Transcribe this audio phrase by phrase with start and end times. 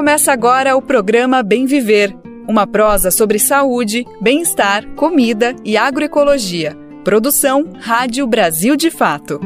[0.00, 2.16] Começa agora o programa Bem Viver,
[2.48, 6.74] uma prosa sobre saúde, bem-estar, comida e agroecologia.
[7.04, 9.38] Produção Rádio Brasil de Fato.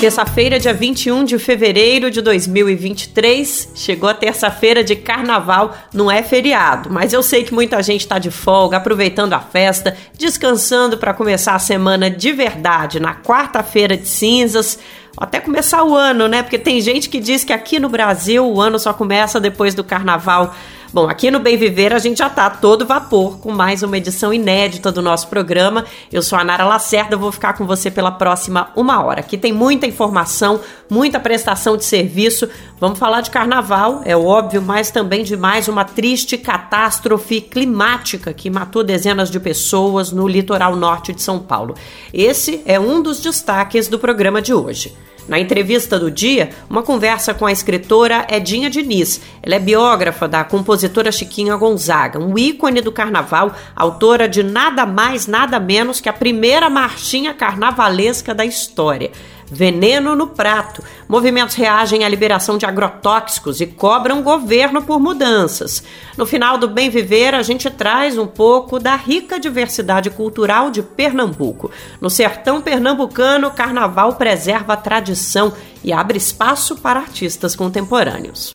[0.00, 3.70] Terça-feira, dia 21 de fevereiro de 2023.
[3.74, 8.18] Chegou a terça-feira de carnaval, não é feriado, mas eu sei que muita gente está
[8.18, 14.06] de folga, aproveitando a festa, descansando para começar a semana de verdade, na quarta-feira de
[14.06, 14.78] cinzas
[15.16, 16.42] até começar o ano, né?
[16.42, 19.82] Porque tem gente que diz que aqui no Brasil o ano só começa depois do
[19.82, 20.54] carnaval.
[20.96, 24.32] Bom, aqui no Bem Viver a gente já tá todo vapor com mais uma edição
[24.32, 25.84] inédita do nosso programa.
[26.10, 29.20] Eu sou a Nara Lacerda, vou ficar com você pela próxima uma hora.
[29.20, 32.48] Aqui tem muita informação, muita prestação de serviço.
[32.80, 38.48] Vamos falar de carnaval, é óbvio, mas também de mais uma triste catástrofe climática que
[38.48, 41.74] matou dezenas de pessoas no litoral norte de São Paulo.
[42.10, 44.96] Esse é um dos destaques do programa de hoje.
[45.28, 49.20] Na entrevista do dia, uma conversa com a escritora Edinha Diniz.
[49.42, 55.26] Ela é biógrafa da compositora Chiquinha Gonzaga, um ícone do carnaval, autora de nada mais,
[55.26, 59.10] nada menos que a primeira marchinha carnavalesca da história.
[59.50, 60.82] Veneno no prato.
[61.08, 65.82] Movimentos reagem à liberação de agrotóxicos e cobram governo por mudanças.
[66.16, 70.82] No final do Bem Viver, a gente traz um pouco da rica diversidade cultural de
[70.82, 71.70] Pernambuco.
[72.00, 78.50] No sertão pernambucano, o carnaval preserva a tradição e abre espaço para artistas contemporâneos.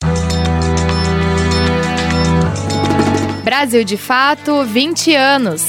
[3.43, 5.65] Brasil de Fato 20 anos.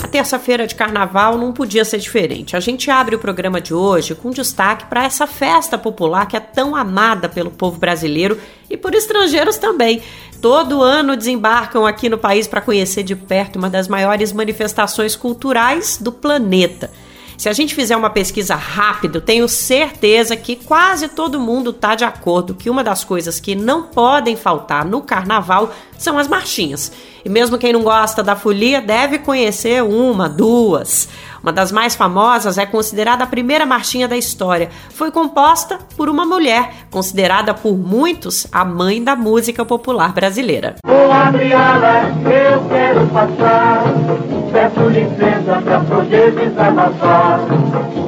[0.03, 2.55] A terça-feira de carnaval não podia ser diferente.
[2.55, 6.41] A gente abre o programa de hoje com destaque para essa festa popular que é
[6.41, 8.39] tão amada pelo povo brasileiro
[8.69, 10.03] e por estrangeiros também.
[10.39, 15.97] Todo ano desembarcam aqui no país para conhecer de perto uma das maiores manifestações culturais
[15.99, 16.91] do planeta.
[17.37, 22.05] Se a gente fizer uma pesquisa rápida, tenho certeza que quase todo mundo está de
[22.05, 26.93] acordo que uma das coisas que não podem faltar no carnaval são as marchinhas.
[27.25, 31.09] E mesmo quem não gosta da folia deve conhecer uma, duas.
[31.43, 34.71] Uma das mais famosas é considerada a primeira marchinha da história.
[34.91, 40.77] Foi composta por uma mulher, considerada por muitos a mãe da música popular brasileira.
[40.85, 44.44] Vou abrir eu quero passar.
[44.55, 47.41] Peço licença poder desabafar.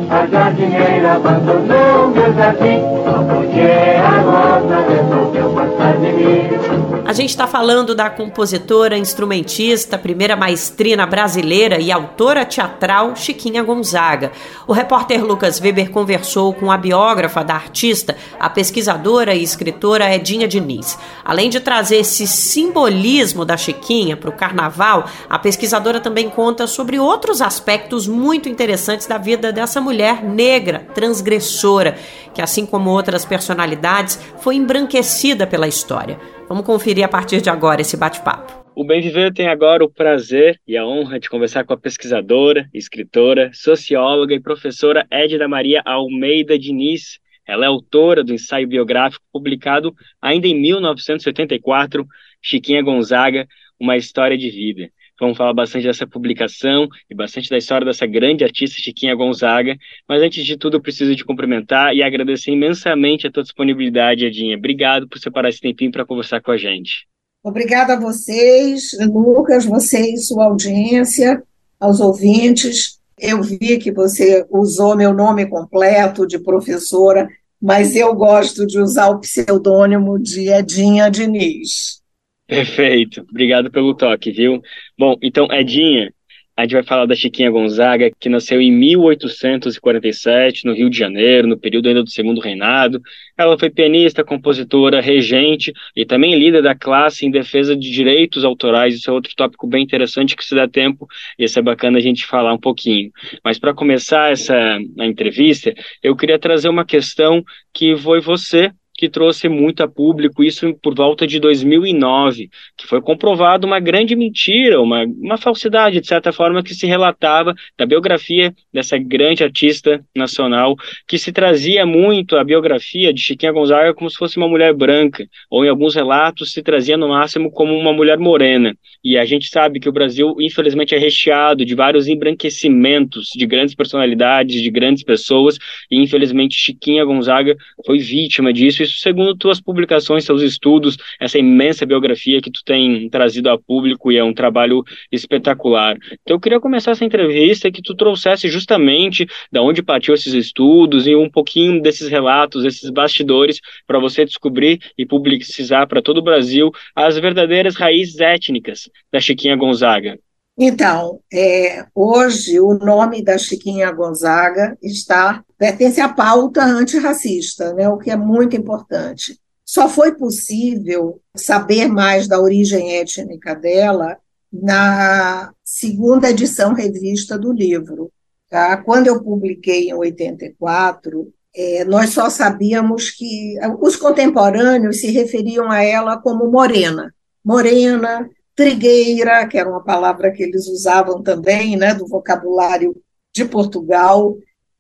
[0.09, 3.61] A jardineira abandonou meu jardim, só porque
[4.01, 6.97] a rosa resolveu passar de mim.
[7.05, 14.33] A gente está falando da compositora, instrumentista, primeira maestrina brasileira e autora teatral Chiquinha Gonzaga.
[14.67, 20.49] O repórter Lucas Weber conversou com a biógrafa da artista, a pesquisadora e escritora Edinha
[20.49, 20.99] Diniz.
[21.25, 26.99] Além de trazer esse simbolismo da Chiquinha para o carnaval, a pesquisadora também conta sobre
[26.99, 31.97] outros aspectos muito interessantes da vida dessa mulher negra, transgressora,
[32.35, 36.21] que, assim como outras personalidades, foi embranquecida pela história.
[36.47, 38.67] Vamos conferir a partir de agora esse bate-papo.
[38.75, 42.69] O Bem Viver tem agora o prazer e a honra de conversar com a pesquisadora,
[42.75, 47.19] escritora, socióloga e professora Edna Maria Almeida Diniz.
[47.49, 52.07] Ela é autora do ensaio biográfico publicado ainda em 1984,
[52.43, 53.49] Chiquinha Gonzaga,
[53.81, 54.91] Uma História de Vida.
[55.19, 59.77] Vamos falar bastante dessa publicação e bastante da história dessa grande artista Chiquinha Gonzaga.
[60.09, 64.57] Mas antes de tudo, eu preciso te cumprimentar e agradecer imensamente a tua disponibilidade, Edinha.
[64.57, 67.07] Obrigado por separar esse tempinho para conversar com a gente.
[67.43, 71.43] Obrigada a vocês, Lucas, vocês, sua audiência,
[71.79, 72.99] aos ouvintes.
[73.19, 77.29] Eu vi que você usou meu nome completo de professora
[77.61, 82.03] mas eu gosto de usar o pseudônimo de Edinha Diniz.
[82.47, 84.63] Perfeito, obrigado pelo toque, viu?
[84.97, 86.13] Bom, então, Edinha,
[86.57, 91.47] a gente vai falar da Chiquinha Gonzaga, que nasceu em 1847, no Rio de Janeiro,
[91.47, 92.99] no período ainda do Segundo Reinado.
[93.37, 98.95] Ela foi pianista, compositora, regente e também líder da classe em defesa de direitos autorais.
[98.95, 101.07] Isso é outro tópico bem interessante que se dá tempo
[101.39, 103.11] e é bacana a gente falar um pouquinho.
[103.45, 107.45] Mas para começar essa a entrevista, eu queria trazer uma questão
[107.75, 113.01] que foi você que trouxe muito a público, isso por volta de 2009, que foi
[113.01, 118.55] comprovado uma grande mentira, uma, uma falsidade, de certa forma, que se relatava da biografia
[118.73, 120.77] dessa grande artista nacional,
[121.07, 125.27] que se trazia muito a biografia de Chiquinha Gonzaga como se fosse uma mulher branca,
[125.51, 128.75] ou em alguns relatos se trazia no máximo como uma mulher morena.
[129.05, 133.75] E a gente sabe que o Brasil, infelizmente, é recheado de vários embranquecimentos de grandes
[133.75, 135.59] personalidades, de grandes pessoas,
[135.91, 142.41] e infelizmente Chiquinha Gonzaga foi vítima disso segundo tuas publicações, seus estudos, essa imensa biografia
[142.41, 145.97] que tu tem trazido a público e é um trabalho espetacular.
[146.23, 151.07] Então eu queria começar essa entrevista que tu trouxesse justamente da onde partiu esses estudos
[151.07, 156.23] e um pouquinho desses relatos, esses bastidores para você descobrir e publicizar para todo o
[156.23, 160.19] Brasil as verdadeiras raízes étnicas da Chiquinha Gonzaga.
[160.59, 167.99] Então, é, hoje o nome da Chiquinha Gonzaga está pertence à pauta antirracista, né, o
[167.99, 169.39] que é muito importante.
[169.65, 174.17] Só foi possível saber mais da origem étnica dela
[174.51, 178.11] na segunda edição revista do livro.
[178.49, 178.77] Tá?
[178.79, 185.83] Quando eu publiquei em 84, é, nós só sabíamos que os contemporâneos se referiam a
[185.83, 187.13] ela como morena.
[187.45, 192.97] Morena, trigueira, que era uma palavra que eles usavam também, né, do vocabulário
[193.35, 194.35] de Portugal,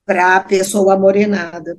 [0.04, 1.78] para a pessoa morenada.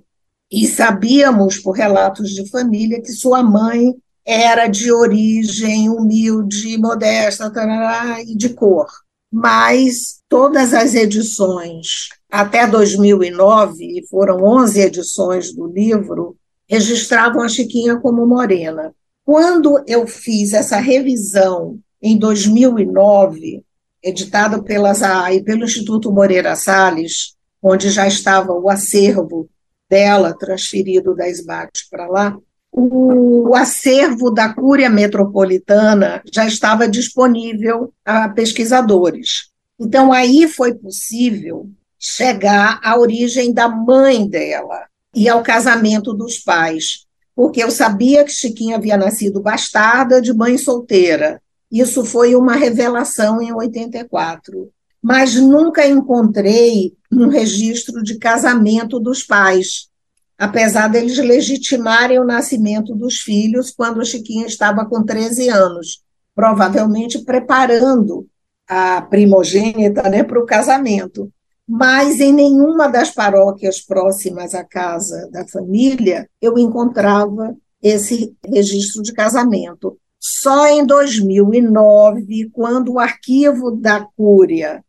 [0.51, 8.21] E sabíamos, por relatos de família, que sua mãe era de origem humilde, modesta, tarará,
[8.21, 8.87] e de cor.
[9.31, 16.37] Mas todas as edições, até 2009, e foram 11 edições do livro,
[16.69, 18.93] registravam a Chiquinha como morena.
[19.25, 23.63] Quando eu fiz essa revisão em 2009,
[24.03, 29.49] editado pela ZAA pelo Instituto Moreira Salles, onde já estava o acervo
[29.89, 32.37] dela transferido da SBAT para lá,
[32.71, 39.49] o acervo da Cúria Metropolitana já estava disponível a pesquisadores.
[39.79, 44.85] Então, aí foi possível chegar à origem da mãe dela
[45.15, 47.05] e ao casamento dos pais,
[47.35, 51.41] porque eu sabia que Chiquinha havia nascido bastarda de mãe solteira,
[51.71, 54.69] isso foi uma revelação em 84.
[55.01, 59.89] Mas nunca encontrei um registro de casamento dos pais,
[60.37, 66.03] apesar deles legitimarem o nascimento dos filhos quando a Chiquinha estava com 13 anos,
[66.35, 68.27] provavelmente preparando
[68.67, 71.31] a primogênita né, para o casamento.
[71.67, 79.13] Mas em nenhuma das paróquias próximas à casa da família eu encontrava esse registro de
[79.13, 79.97] casamento.
[80.19, 84.83] Só em 2009, quando o arquivo da Cúria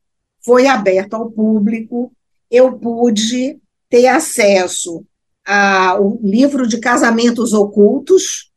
[0.44, 2.12] foi aberto ao público,
[2.50, 3.60] eu pude
[3.90, 5.04] ter acesso
[5.44, 8.50] ao livro de casamentos ocultos.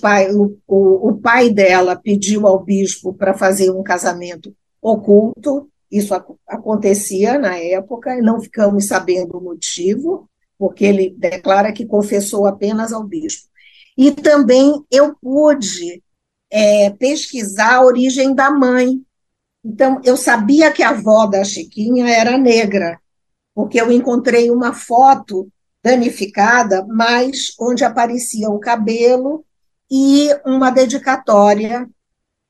[0.00, 6.14] Pai, o, o, o pai dela pediu ao bispo para fazer um casamento oculto, isso
[6.46, 12.92] acontecia na época, e não ficamos sabendo o motivo, porque ele declara que confessou apenas
[12.92, 13.49] ao bispo.
[14.00, 16.02] E também eu pude
[16.50, 18.98] é, pesquisar a origem da mãe.
[19.62, 22.98] Então, eu sabia que a avó da Chiquinha era negra,
[23.54, 25.52] porque eu encontrei uma foto
[25.84, 29.44] danificada, mas onde aparecia o cabelo
[29.90, 31.86] e uma dedicatória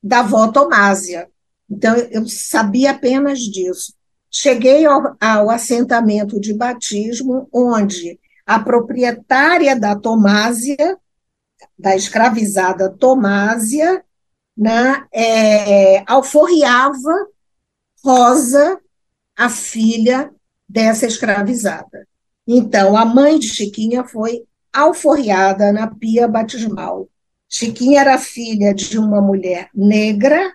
[0.00, 1.28] da avó Tomásia.
[1.69, 3.92] Então, eu sabia apenas disso.
[4.30, 10.97] Cheguei ao, ao assentamento de batismo, onde a proprietária da Tomásia
[11.79, 14.05] da escravizada Tomásia,
[14.57, 17.29] né, é, alforriava
[18.05, 18.81] Rosa,
[19.37, 20.31] a filha
[20.69, 22.07] dessa escravizada.
[22.47, 27.09] Então, a mãe de Chiquinha foi alforriada na pia batismal.
[27.49, 30.55] Chiquinha era filha de uma mulher negra,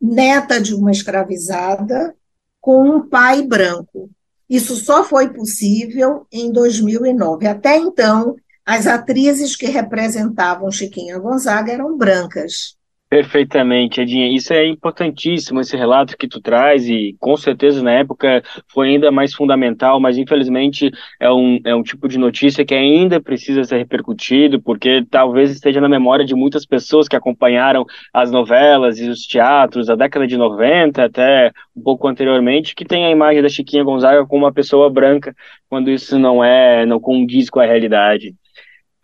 [0.00, 2.14] neta de uma escravizada,
[2.60, 4.10] com um pai branco.
[4.48, 7.46] Isso só foi possível em 2009.
[7.46, 8.36] Até então,
[8.66, 12.76] as atrizes que representavam Chiquinha Gonzaga eram brancas.
[13.08, 14.34] Perfeitamente, Edinha.
[14.34, 19.12] Isso é importantíssimo, esse relato que tu traz, e com certeza na época foi ainda
[19.12, 23.78] mais fundamental, mas infelizmente é um, é um tipo de notícia que ainda precisa ser
[23.78, 29.20] repercutido, porque talvez esteja na memória de muitas pessoas que acompanharam as novelas e os
[29.20, 33.84] teatros da década de 90 até um pouco anteriormente, que tem a imagem da Chiquinha
[33.84, 35.32] Gonzaga como uma pessoa branca,
[35.68, 38.34] quando isso não é, não condiz com a realidade.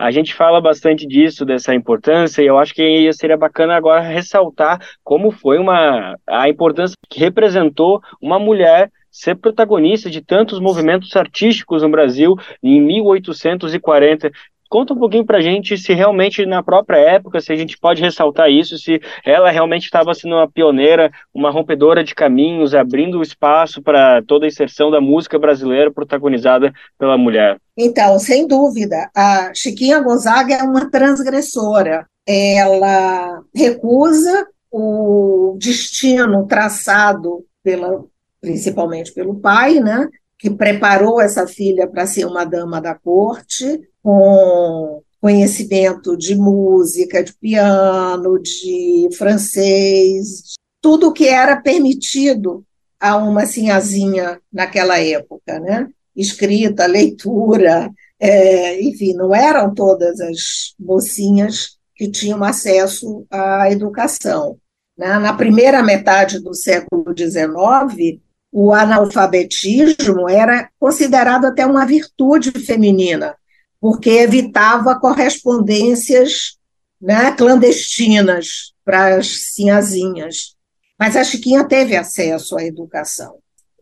[0.02, 4.80] A gente fala bastante disso, dessa importância, e eu acho que seria bacana agora ressaltar
[5.04, 11.82] como foi uma a importância que representou uma mulher ser protagonista de tantos movimentos artísticos
[11.82, 14.32] no Brasil em 1840,
[14.72, 18.00] Conta um pouquinho para a gente se realmente na própria época, se a gente pode
[18.00, 23.82] ressaltar isso, se ela realmente estava sendo uma pioneira, uma rompedora de caminhos, abrindo espaço
[23.82, 27.58] para toda a inserção da música brasileira protagonizada pela mulher.
[27.76, 32.06] Então, sem dúvida, a Chiquinha Gonzaga é uma transgressora.
[32.26, 38.02] Ela recusa o destino traçado pela,
[38.40, 40.08] principalmente pelo pai, né?
[40.42, 47.32] Que preparou essa filha para ser uma dama da corte, com conhecimento de música, de
[47.34, 52.64] piano, de francês, tudo que era permitido
[52.98, 55.86] a uma sinhazinha naquela época, né?
[56.16, 64.58] Escrita, leitura, é, enfim, não eram todas as mocinhas que tinham acesso à educação.
[64.98, 65.06] Né?
[65.20, 68.20] Na primeira metade do século XIX,
[68.52, 73.34] o analfabetismo era considerado até uma virtude feminina,
[73.80, 76.58] porque evitava correspondências
[77.00, 80.54] né, clandestinas para as sinhazinhas.
[80.98, 83.36] Mas a Chiquinha teve acesso à educação.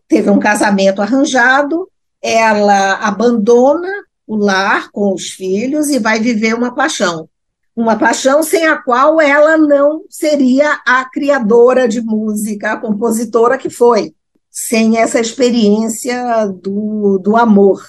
[0.07, 1.89] Teve um casamento arranjado,
[2.21, 3.91] ela abandona
[4.25, 7.27] o lar com os filhos e vai viver uma paixão.
[7.75, 13.69] Uma paixão sem a qual ela não seria a criadora de música, a compositora que
[13.69, 14.13] foi
[14.51, 17.81] sem essa experiência do, do amor.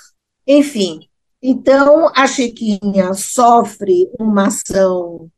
[0.47, 1.01] Enfim,
[1.43, 5.29] então a Chiquinha sofre uma ação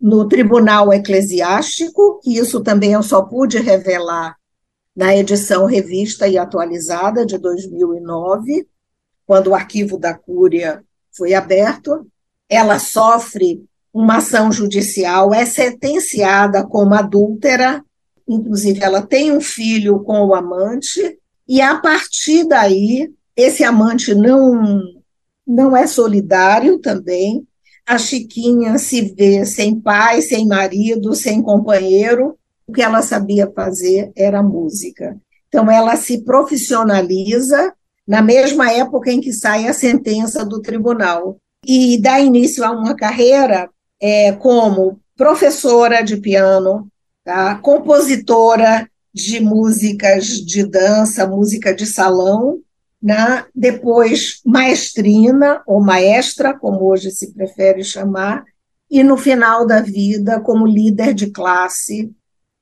[0.00, 4.36] no Tribunal Eclesiástico, que isso também eu só pude revelar
[4.94, 8.68] na edição revista e atualizada de 2009,
[9.26, 12.06] quando o arquivo da Cúria foi aberto.
[12.48, 17.84] Ela sofre uma ação judicial, é sentenciada como adúltera
[18.28, 21.18] inclusive ela tem um filho com o amante,
[21.48, 24.82] e a partir daí, esse amante não,
[25.46, 27.46] não é solidário também.
[27.86, 32.36] A Chiquinha se vê sem pai, sem marido, sem companheiro.
[32.66, 35.16] O que ela sabia fazer era música.
[35.48, 37.72] Então, ela se profissionaliza
[38.06, 42.94] na mesma época em que sai a sentença do tribunal e dá início a uma
[42.94, 46.88] carreira é, como professora de piano,
[47.26, 47.56] tá?
[47.56, 52.60] compositora de músicas de dança, música de salão,
[53.02, 53.44] né?
[53.52, 58.44] depois maestrina ou maestra, como hoje se prefere chamar,
[58.88, 62.12] e no final da vida como líder de classe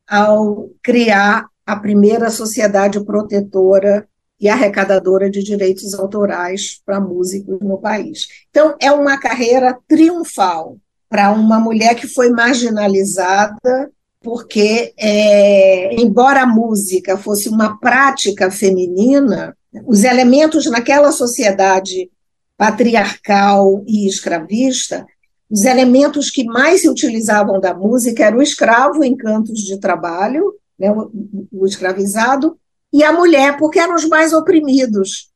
[0.08, 4.08] ao criar a primeira sociedade protetora
[4.40, 8.26] e arrecadadora de direitos autorais para músicos no país.
[8.48, 10.78] Então, é uma carreira triunfal
[11.08, 13.92] para uma mulher que foi marginalizada
[14.24, 19.54] porque, é, embora a música fosse uma prática feminina,
[19.86, 22.10] os elementos naquela sociedade
[22.56, 25.04] patriarcal e escravista,
[25.50, 30.54] os elementos que mais se utilizavam da música eram o escravo em cantos de trabalho,
[30.78, 31.10] né, o,
[31.52, 32.56] o escravizado,
[32.90, 35.28] e a mulher, porque eram os mais oprimidos.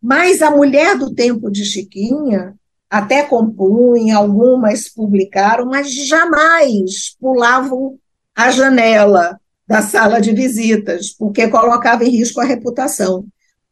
[0.00, 2.54] Mas a mulher do tempo de Chiquinha
[2.88, 7.98] até compunha, algumas publicaram, mas jamais pulavam
[8.34, 13.24] a janela da sala de visitas, porque colocava em risco a reputação.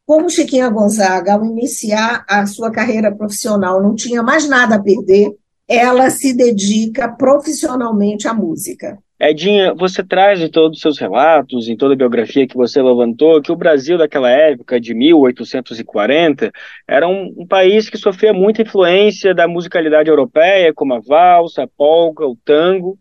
[0.05, 5.35] Como Chiquinha Gonzaga, ao iniciar a sua carreira profissional, não tinha mais nada a perder,
[5.67, 8.97] ela se dedica profissionalmente à música.
[9.19, 13.41] Edinha, você traz em todos os seus relatos, em toda a biografia que você levantou,
[13.41, 16.49] que o Brasil daquela época, de 1840,
[16.87, 21.67] era um, um, país que sofria muita influência da musicalidade europeia, como a valsa, a
[21.67, 22.97] polka, o tango,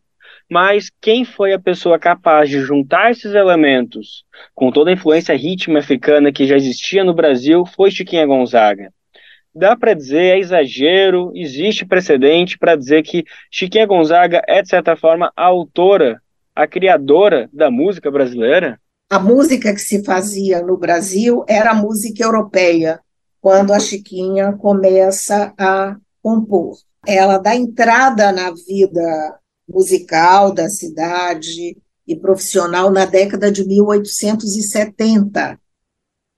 [0.50, 4.24] mas quem foi a pessoa capaz de juntar esses elementos
[4.54, 8.90] com toda a influência rítmica africana que já existia no Brasil foi Chiquinha Gonzaga.
[9.54, 14.96] Dá para dizer, é exagero, existe precedente para dizer que Chiquinha Gonzaga é, de certa
[14.96, 16.22] forma, a autora,
[16.54, 18.80] a criadora da música brasileira?
[19.10, 23.00] A música que se fazia no Brasil era a música europeia,
[23.40, 26.76] quando a Chiquinha começa a compor.
[27.06, 35.60] Ela dá entrada na vida musical da cidade e profissional na década de 1870,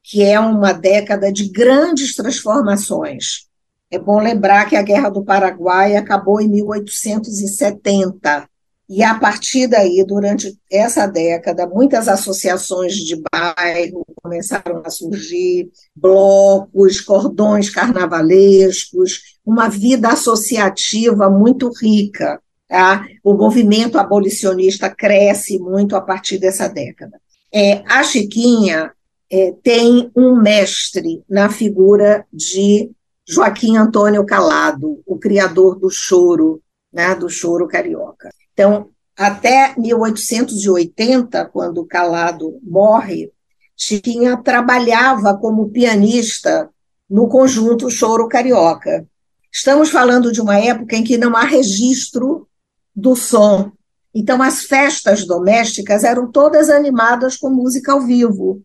[0.03, 3.49] que é uma década de grandes transformações.
[3.91, 8.49] É bom lembrar que a Guerra do Paraguai acabou em 1870.
[8.89, 17.01] E a partir daí, durante essa década, muitas associações de bairro começaram a surgir, blocos,
[17.01, 22.43] cordões carnavalescos, uma vida associativa muito rica.
[22.71, 23.05] Tá?
[23.25, 27.21] O movimento abolicionista cresce muito a partir dessa década.
[27.53, 28.93] É, a Chiquinha
[29.29, 32.89] é, tem um mestre na figura de
[33.29, 36.63] Joaquim Antônio Calado, o criador do choro,
[36.93, 38.31] né, do choro carioca.
[38.53, 43.33] Então, até 1880, quando Calado morre,
[43.77, 46.71] Chiquinha trabalhava como pianista
[47.09, 49.05] no conjunto Choro Carioca.
[49.53, 52.47] Estamos falando de uma época em que não há registro
[52.95, 53.73] do som.
[54.15, 58.63] Então, as festas domésticas eram todas animadas com música ao vivo.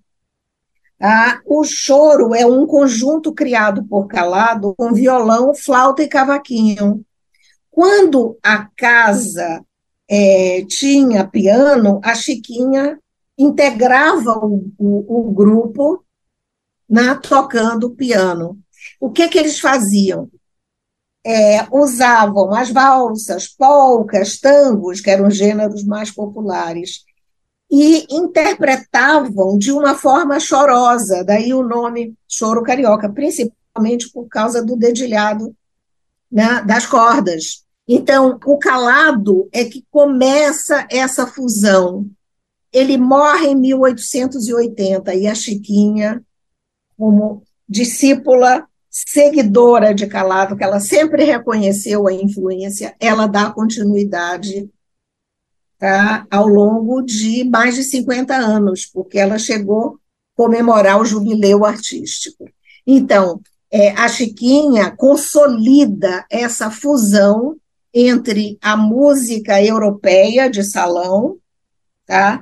[0.99, 7.05] Ah, o choro é um conjunto criado por Calado com violão, flauta e cavaquinho.
[7.69, 9.63] Quando a casa
[10.09, 12.97] é, tinha piano, a Chiquinha
[13.37, 16.03] integrava o, o, o grupo
[16.89, 18.57] na, tocando piano.
[18.99, 20.29] O que, que eles faziam?
[21.25, 27.03] É, usavam as valsas, polcas, tangos, que eram gêneros mais populares,
[27.69, 34.77] e interpretavam de uma forma chorosa, daí o nome choro carioca, principalmente por causa do
[34.77, 35.55] dedilhado
[36.31, 37.65] né, das cordas.
[37.87, 42.09] Então, o calado é que começa essa fusão.
[42.71, 46.23] Ele morre em 1880 e a Chiquinha,
[46.97, 54.69] como discípula seguidora de Calado, que ela sempre reconheceu a influência, ela dá continuidade
[55.77, 61.65] tá, ao longo de mais de 50 anos, porque ela chegou a comemorar o jubileu
[61.65, 62.45] artístico.
[62.87, 67.57] Então, é, a Chiquinha consolida essa fusão
[67.93, 71.37] entre a música europeia de salão,
[72.05, 72.41] tá,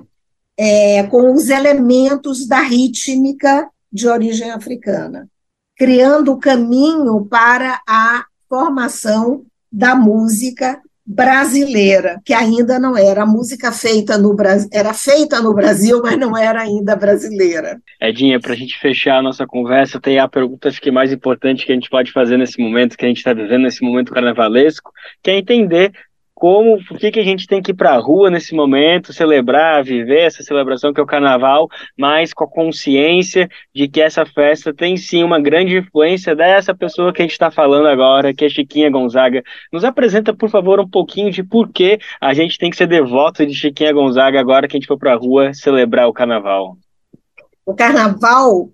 [0.56, 5.28] é, com os elementos da rítmica de origem africana,
[5.78, 13.72] criando o caminho para a formação da música brasileira, que ainda não era a música
[13.72, 17.82] feita no Brasil, era feita no Brasil, mas não era ainda brasileira.
[18.02, 21.66] Edinha, para a gente fechar a nossa conversa, tem a pergunta acho que mais importante
[21.66, 24.92] que a gente pode fazer nesse momento que a gente está vivendo, nesse momento carnavalesco,
[25.22, 25.92] que é entender
[26.44, 29.82] como, por que, que a gente tem que ir para a rua nesse momento, celebrar,
[29.82, 34.74] viver essa celebração que é o carnaval, mas com a consciência de que essa festa
[34.74, 38.50] tem sim uma grande influência dessa pessoa que a gente está falando agora, que é
[38.50, 39.42] Chiquinha Gonzaga.
[39.72, 43.46] Nos apresenta, por favor, um pouquinho de por que a gente tem que ser devoto
[43.46, 46.76] de Chiquinha Gonzaga agora que a gente for para a rua celebrar o carnaval.
[47.66, 48.70] O carnaval,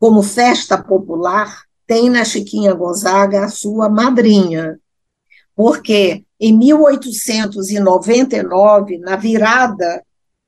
[0.00, 1.54] como festa popular,
[1.86, 4.76] tem na Chiquinha Gonzaga a sua madrinha,
[5.54, 10.02] porque em 1899, na virada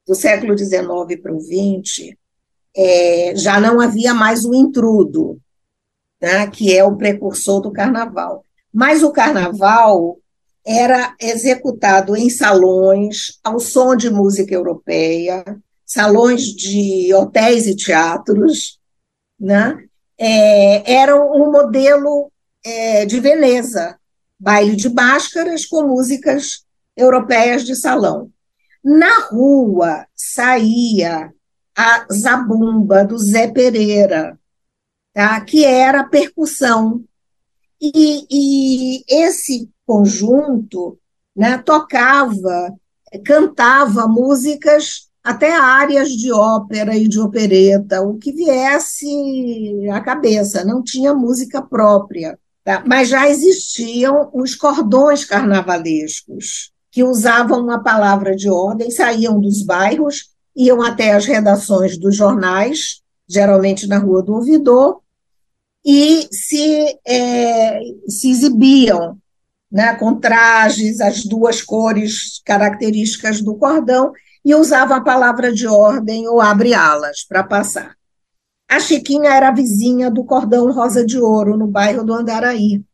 [0.06, 2.14] do século XIX para o XX,
[2.76, 5.40] é, já não havia mais o intrudo,
[6.20, 8.44] né, que é o precursor do carnaval.
[8.72, 10.18] Mas o carnaval
[10.64, 15.42] era executado em salões, ao som de música europeia,
[15.84, 18.78] salões de hotéis e teatros,
[19.40, 19.82] né?
[20.18, 22.30] É, era um modelo
[22.62, 23.98] é, de Veneza,
[24.38, 26.64] baile de máscaras com músicas
[26.96, 28.30] europeias de salão.
[28.84, 31.32] Na rua saía
[31.76, 34.38] a zabumba do Zé Pereira,
[35.12, 35.40] tá?
[35.40, 37.04] que era percussão.
[37.80, 40.98] E, e esse conjunto
[41.34, 42.74] né, tocava,
[43.24, 50.82] cantava músicas até áreas de ópera e de opereta, o que viesse à cabeça, não
[50.82, 52.38] tinha música própria.
[52.68, 52.84] Tá?
[52.86, 60.34] Mas já existiam os cordões carnavalescos, que usavam uma palavra de ordem, saíam dos bairros,
[60.54, 65.00] iam até as redações dos jornais, geralmente na Rua do Ouvidor,
[65.82, 69.16] e se, é, se exibiam
[69.72, 74.12] né, com trajes, as duas cores características do cordão,
[74.44, 77.97] e usavam a palavra de ordem ou abre-alas para passar.
[78.68, 82.84] A Chiquinha era vizinha do Cordão Rosa de Ouro, no bairro do Andaraí.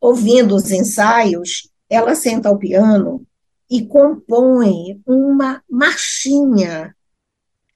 [0.00, 3.26] Ouvindo os ensaios, ela senta ao piano
[3.68, 6.94] e compõe uma marchinha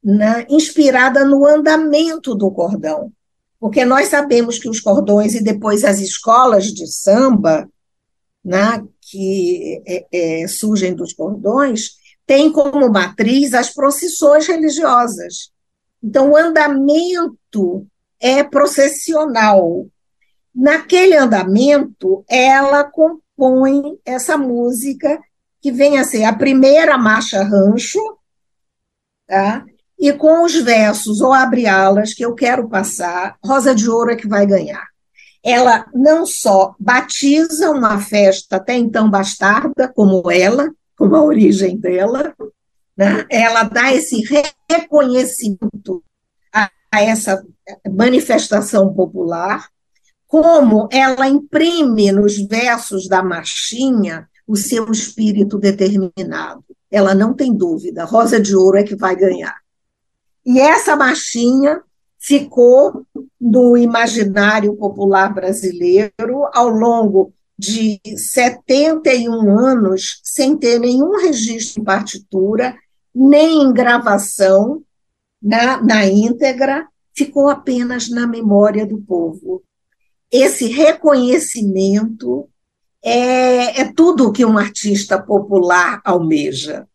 [0.02, 3.12] né, inspirada no andamento do cordão.
[3.58, 7.68] Porque nós sabemos que os cordões e depois as escolas de samba
[8.44, 10.06] né, que é,
[10.42, 15.50] é, surgem dos cordões, tem como matriz as procissões religiosas.
[16.02, 17.86] Então, o andamento
[18.20, 19.86] é processional.
[20.54, 25.18] Naquele andamento, ela compõe essa música
[25.60, 28.00] que vem a ser a primeira marcha rancho,
[29.26, 29.64] tá?
[29.98, 34.16] e com os versos ou abre alas que eu quero passar, Rosa de Ouro é
[34.16, 34.86] que vai ganhar.
[35.44, 42.34] Ela não só batiza uma festa até então bastarda, como ela, como a origem dela,
[42.98, 43.24] né?
[43.30, 44.24] ela dá esse
[44.68, 46.02] reconhecimento
[46.52, 47.46] a, a essa
[47.88, 49.68] manifestação popular,
[50.26, 56.64] como ela imprime nos versos da marchinha o seu espírito determinado.
[56.90, 59.56] Ela não tem dúvida, Rosa de Ouro é que vai ganhar.
[60.44, 61.80] E essa marchinha
[62.18, 63.06] ficou
[63.40, 72.74] no imaginário popular brasileiro ao longo de 71 anos, sem ter nenhum registro em partitura,
[73.14, 74.82] nem em gravação
[75.42, 79.62] na, na íntegra, ficou apenas na memória do povo.
[80.30, 82.48] Esse reconhecimento
[83.02, 86.86] é, é tudo que um artista popular almeja.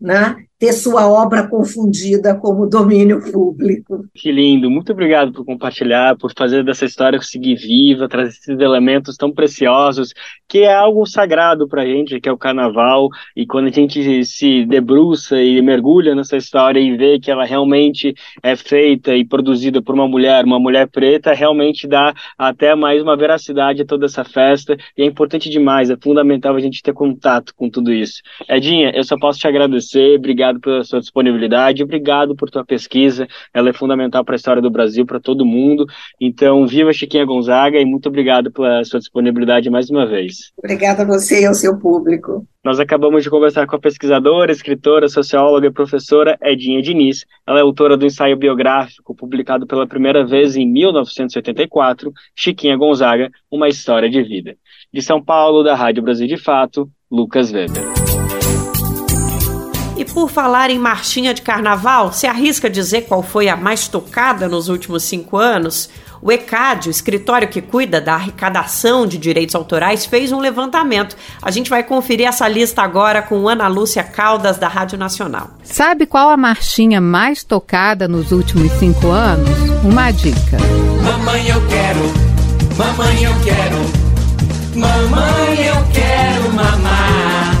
[0.00, 0.46] Né?
[0.62, 4.04] Ter sua obra confundida como domínio público.
[4.14, 9.16] Que lindo, muito obrigado por compartilhar, por fazer dessa história seguir viva, trazer esses elementos
[9.16, 10.14] tão preciosos,
[10.48, 14.24] que é algo sagrado para a gente, que é o carnaval, e quando a gente
[14.24, 19.82] se debruça e mergulha nessa história e vê que ela realmente é feita e produzida
[19.82, 24.22] por uma mulher, uma mulher preta, realmente dá até mais uma veracidade a toda essa
[24.22, 28.22] festa, e é importante demais, é fundamental a gente ter contato com tudo isso.
[28.48, 33.26] Edinha, eu só posso te agradecer, obrigado obrigado pela sua disponibilidade, obrigado por tua pesquisa,
[33.52, 35.86] ela é fundamental para a história do Brasil, para todo mundo.
[36.20, 40.52] Então, viva Chiquinha Gonzaga e muito obrigado pela sua disponibilidade mais uma vez.
[40.56, 42.46] Obrigada a você e ao seu público.
[42.64, 47.24] Nós acabamos de conversar com a pesquisadora, escritora, socióloga e professora Edinha Diniz.
[47.44, 53.68] Ela é autora do ensaio biográfico publicado pela primeira vez em 1984, Chiquinha Gonzaga, Uma
[53.68, 54.54] História de Vida.
[54.92, 58.11] De São Paulo, da Rádio Brasil de Fato, Lucas Weber.
[60.12, 64.68] Por falar em marchinha de carnaval, se arrisca dizer qual foi a mais tocada nos
[64.68, 65.88] últimos cinco anos?
[66.20, 71.16] O ECAD, o escritório que cuida da arrecadação de direitos autorais, fez um levantamento.
[71.40, 75.50] A gente vai conferir essa lista agora com Ana Lúcia Caldas, da Rádio Nacional.
[75.64, 79.48] Sabe qual a marchinha mais tocada nos últimos cinco anos?
[79.82, 80.58] Uma dica.
[81.02, 82.00] Mamãe, eu quero,
[82.76, 87.51] mamãe, eu quero, mamãe, eu quero mamar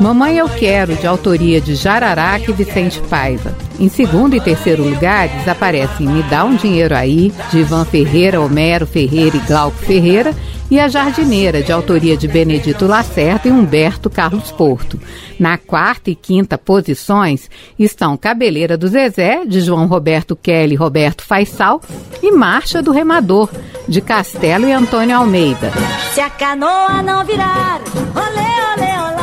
[0.00, 3.54] Mamãe Eu Quero, de autoria de Jararaca e Vicente Paiva.
[3.78, 8.86] Em segundo e terceiro lugares aparecem Me Dá um Dinheiro Aí, de Ivan Ferreira, Homero
[8.86, 10.34] Ferreira e Glauco Ferreira,
[10.70, 14.98] e A Jardineira, de autoria de Benedito Lacerda e Humberto Carlos Porto.
[15.38, 21.22] Na quarta e quinta posições estão Cabeleira do Zezé, de João Roberto Kelly e Roberto
[21.22, 21.78] Faisal,
[22.22, 23.50] e Marcha do Remador,
[23.86, 25.70] de Castelo e Antônio Almeida.
[26.14, 27.82] Se a canoa não virar,
[28.14, 29.19] olê, olê, olá.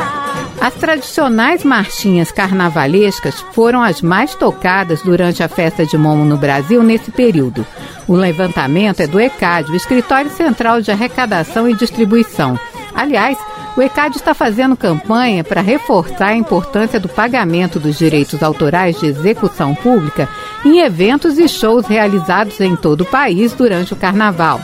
[0.60, 6.82] As tradicionais marchinhas carnavalescas foram as mais tocadas durante a festa de Momo no Brasil
[6.82, 7.66] nesse período.
[8.08, 12.60] O levantamento é do ECAD, o Escritório Central de Arrecadação e Distribuição.
[12.96, 13.38] Aliás,
[13.78, 19.06] o ECAD está fazendo campanha para reforçar a importância do pagamento dos direitos autorais de
[19.06, 20.28] execução pública
[20.66, 24.60] em eventos e shows realizados em todo o país durante o carnaval.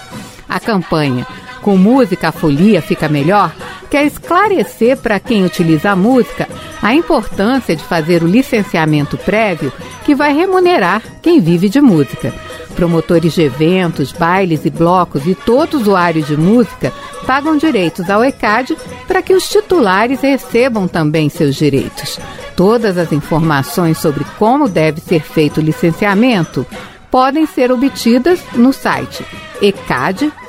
[0.50, 1.28] A campanha
[1.64, 3.56] Com Música a Folia Fica Melhor
[3.90, 6.48] quer esclarecer para quem utiliza a música
[6.82, 9.72] a importância de fazer o licenciamento prévio
[10.04, 12.34] que vai remunerar quem vive de música.
[12.76, 16.92] Promotores de eventos, bailes e blocos e todo usuário de música
[17.26, 18.76] pagam direitos ao ECAD
[19.08, 22.20] para que os titulares recebam também seus direitos.
[22.58, 26.68] Todas as informações sobre como deve ser feito o licenciamento
[27.14, 29.24] podem ser obtidas no site
[29.62, 30.42] ecad.org.br.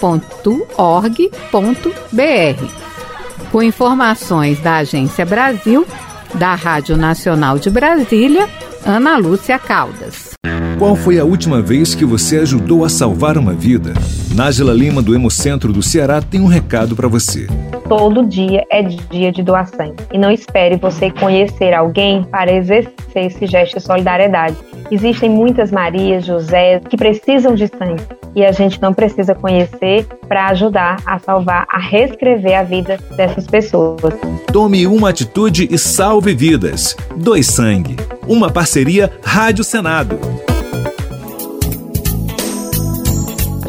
[3.53, 5.87] Com informações da Agência Brasil,
[6.35, 8.48] da Rádio Nacional de Brasília,
[8.83, 10.33] Ana Lúcia Caldas.
[10.79, 13.92] Qual foi a última vez que você ajudou a salvar uma vida?
[14.35, 17.46] Nájila Lima, do Hemocentro do Ceará, tem um recado para você.
[17.87, 19.94] Todo dia é dia de doação.
[20.11, 24.57] E não espere você conhecer alguém para exercer esse gesto de solidariedade.
[24.90, 28.02] Existem muitas Marias, José, que precisam de sangue.
[28.34, 33.46] E a gente não precisa conhecer para ajudar a salvar, a reescrever a vida dessas
[33.46, 34.14] pessoas.
[34.52, 36.96] Tome uma atitude e salve vidas.
[37.16, 37.96] Dois Sangue.
[38.26, 40.18] Uma parceria Rádio Senado.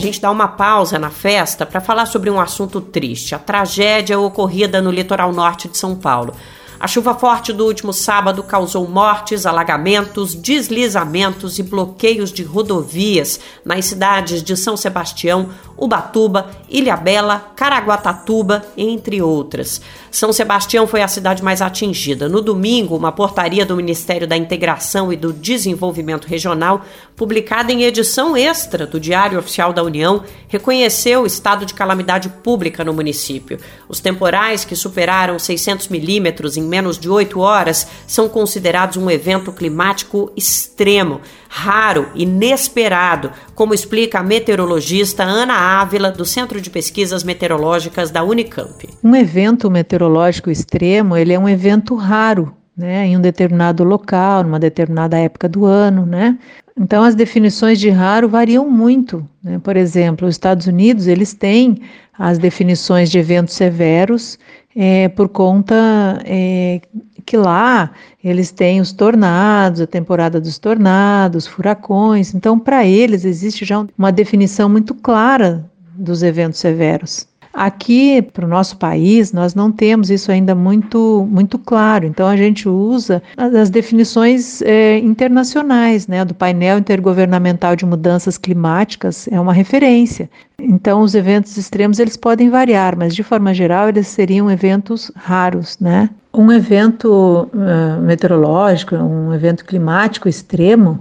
[0.06, 4.82] gente dar uma pausa na festa para falar sobre um assunto triste: a tragédia ocorrida
[4.82, 6.34] no litoral norte de São Paulo.
[6.80, 13.86] A chuva forte do último sábado causou mortes, alagamentos, deslizamentos e bloqueios de rodovias nas
[13.86, 19.82] cidades de São Sebastião, Ubatuba, Ilhabela, Caraguatatuba, entre outras.
[20.10, 22.30] São Sebastião foi a cidade mais atingida.
[22.30, 26.86] No domingo, uma portaria do Ministério da Integração e do Desenvolvimento Regional,
[27.16, 32.84] publicada em edição extra do Diário Oficial da União, reconheceu o estado de calamidade pública
[32.84, 33.60] no município.
[33.90, 39.52] Os temporais, que superaram 600 milímetros em menos de oito horas, são considerados um evento
[39.52, 48.12] climático extremo, raro, inesperado, como explica a meteorologista Ana Ávila, do Centro de Pesquisas Meteorológicas
[48.12, 48.90] da Unicamp.
[49.04, 54.60] Um evento meteorológico extremo, ele é um evento raro, né, em um determinado local, numa
[54.60, 56.38] determinada época do ano, né?
[56.78, 59.26] Então as definições de raro variam muito.
[59.42, 59.60] Né?
[59.64, 61.82] Por exemplo, os Estados Unidos eles têm
[62.18, 64.38] as definições de eventos severos
[64.76, 66.82] é, por conta é,
[67.26, 67.92] que lá
[68.24, 72.34] eles têm os tornados, a temporada dos tornados, furacões.
[72.36, 77.28] Então, para eles existe já uma definição muito clara dos eventos severos.
[77.56, 82.06] Aqui, para o nosso país, nós não temos isso ainda muito, muito claro.
[82.06, 86.26] Então, a gente usa as definições é, internacionais, né?
[86.26, 90.30] Do painel intergovernamental de mudanças climáticas é uma referência.
[90.60, 95.78] Então, os eventos extremos eles podem variar, mas de forma geral eles seriam eventos raros,
[95.80, 96.10] né?
[96.34, 101.00] Um evento uh, meteorológico, um evento climático extremo,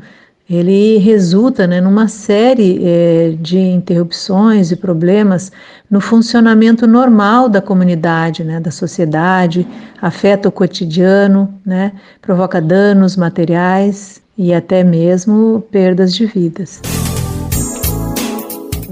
[0.49, 5.51] ele resulta né, numa série é, de interrupções e problemas
[5.91, 9.67] no funcionamento normal da comunidade, né, da sociedade,
[10.01, 16.83] afeta o cotidiano, né, provoca danos materiais e até mesmo perdas de vidas.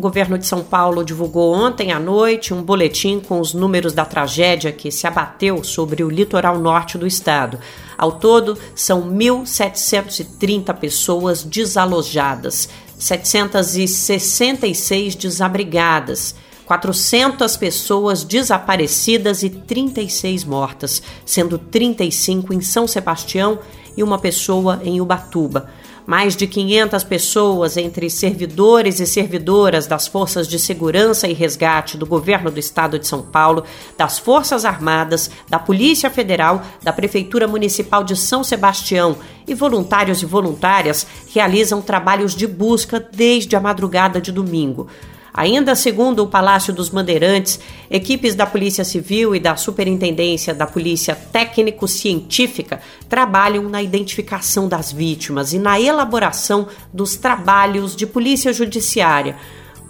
[0.02, 4.72] Governo de São Paulo divulgou ontem à noite um boletim com os números da tragédia
[4.72, 7.56] que se abateu sobre o litoral norte do estado.
[7.96, 16.34] Ao todo, são 1.730 pessoas desalojadas, 766 desabrigadas.
[16.66, 23.58] 400 pessoas desaparecidas e 36 mortas, sendo 35 em São Sebastião
[23.96, 25.68] e uma pessoa em Ubatuba
[26.06, 32.06] mais de 500 pessoas, entre servidores e servidoras das Forças de Segurança e Resgate do
[32.06, 33.64] Governo do Estado de São Paulo,
[33.96, 40.26] das Forças Armadas, da Polícia Federal, da Prefeitura Municipal de São Sebastião e voluntários e
[40.26, 44.88] voluntárias realizam trabalhos de busca desde a madrugada de domingo.
[45.34, 47.58] Ainda segundo o Palácio dos Bandeirantes,
[47.90, 55.54] equipes da Polícia Civil e da Superintendência da Polícia Técnico-Científica trabalham na identificação das vítimas
[55.54, 59.36] e na elaboração dos trabalhos de polícia judiciária.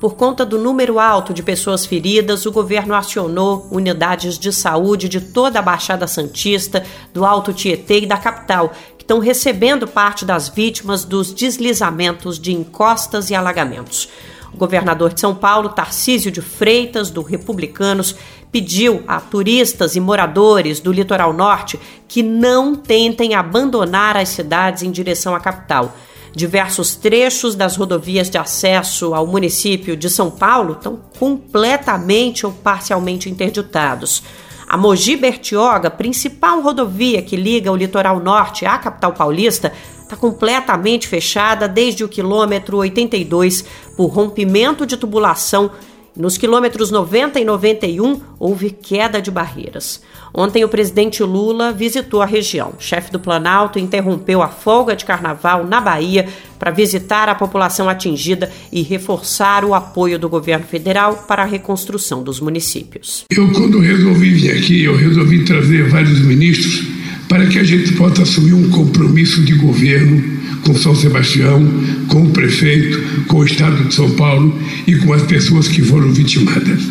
[0.01, 5.21] Por conta do número alto de pessoas feridas, o governo acionou unidades de saúde de
[5.21, 10.49] toda a Baixada Santista, do Alto Tietê e da capital, que estão recebendo parte das
[10.49, 14.09] vítimas dos deslizamentos de encostas e alagamentos.
[14.53, 18.15] O governador de São Paulo, Tarcísio de Freitas, do Republicanos,
[18.51, 24.91] pediu a turistas e moradores do litoral norte que não tentem abandonar as cidades em
[24.91, 25.97] direção à capital.
[26.35, 33.29] Diversos trechos das rodovias de acesso ao município de São Paulo estão completamente ou parcialmente
[33.29, 34.23] interditados.
[34.67, 39.73] A Mogi Bertioga, principal rodovia que liga o litoral norte à capital paulista,
[40.13, 43.65] está completamente fechada desde o quilômetro 82
[43.97, 45.71] por rompimento de tubulação.
[46.15, 50.03] Nos quilômetros 90 e 91 houve queda de barreiras.
[50.35, 52.75] Ontem o presidente Lula visitou a região.
[52.79, 58.53] Chefe do Planalto interrompeu a folga de carnaval na Bahia para visitar a população atingida
[58.71, 63.25] e reforçar o apoio do governo federal para a reconstrução dos municípios.
[63.31, 67.02] Eu, quando resolvi vir aqui, eu resolvi trazer vários ministros
[67.33, 70.23] para que a gente possa assumir um compromisso de governo
[70.65, 71.67] com São Sebastião,
[72.07, 76.13] com o prefeito, com o Estado de São Paulo e com as pessoas que foram
[76.13, 76.83] vitimadas.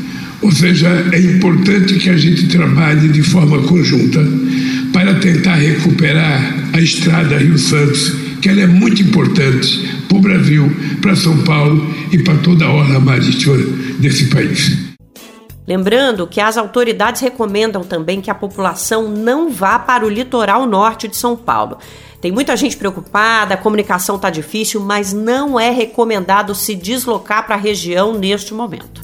[0.41, 4.27] Ou seja, é importante que a gente trabalhe de forma conjunta
[4.91, 10.71] para tentar recuperar a estrada Rio Santos, que ela é muito importante para o Brasil,
[11.01, 13.57] para São Paulo e para toda a orla marítima
[13.99, 14.90] desse país.
[15.67, 21.07] Lembrando que as autoridades recomendam também que a população não vá para o litoral norte
[21.07, 21.77] de São Paulo.
[22.19, 27.55] Tem muita gente preocupada, a comunicação está difícil, mas não é recomendado se deslocar para
[27.55, 29.01] a região neste momento.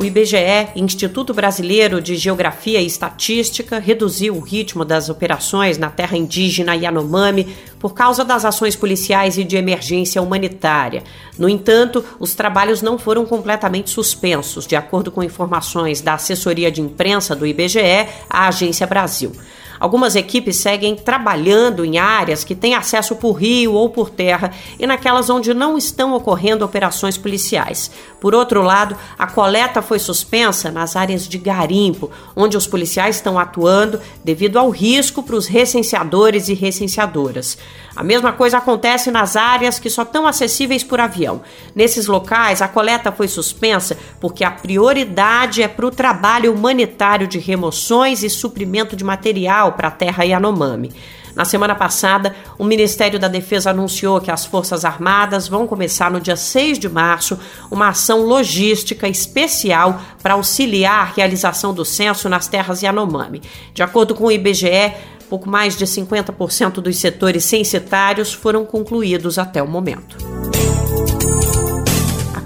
[0.00, 6.16] O IBGE, Instituto Brasileiro de Geografia e Estatística, reduziu o ritmo das operações na terra
[6.16, 11.02] indígena Yanomami por causa das ações policiais e de emergência humanitária.
[11.36, 16.82] No entanto, os trabalhos não foram completamente suspensos, de acordo com informações da assessoria de
[16.82, 19.32] imprensa do IBGE à Agência Brasil.
[19.80, 24.86] Algumas equipes seguem trabalhando em áreas que têm acesso por rio ou por terra e
[24.86, 27.90] naquelas onde não estão ocorrendo operações policiais.
[28.20, 33.38] Por outro lado, a coleta foi suspensa nas áreas de garimpo, onde os policiais estão
[33.38, 37.56] atuando devido ao risco para os recenseadores e recenseadoras.
[37.94, 41.42] A mesma coisa acontece nas áreas que só estão acessíveis por avião.
[41.74, 47.38] Nesses locais, a coleta foi suspensa porque a prioridade é para o trabalho humanitário de
[47.38, 50.92] remoções e suprimento de material para a terra Yanomami.
[51.40, 56.20] Na semana passada, o Ministério da Defesa anunciou que as Forças Armadas vão começar no
[56.20, 62.46] dia 6 de março uma ação logística especial para auxiliar a realização do censo nas
[62.46, 63.40] terras Yanomami.
[63.72, 64.92] De acordo com o IBGE,
[65.30, 70.18] pouco mais de 50% dos setores censitários foram concluídos até o momento.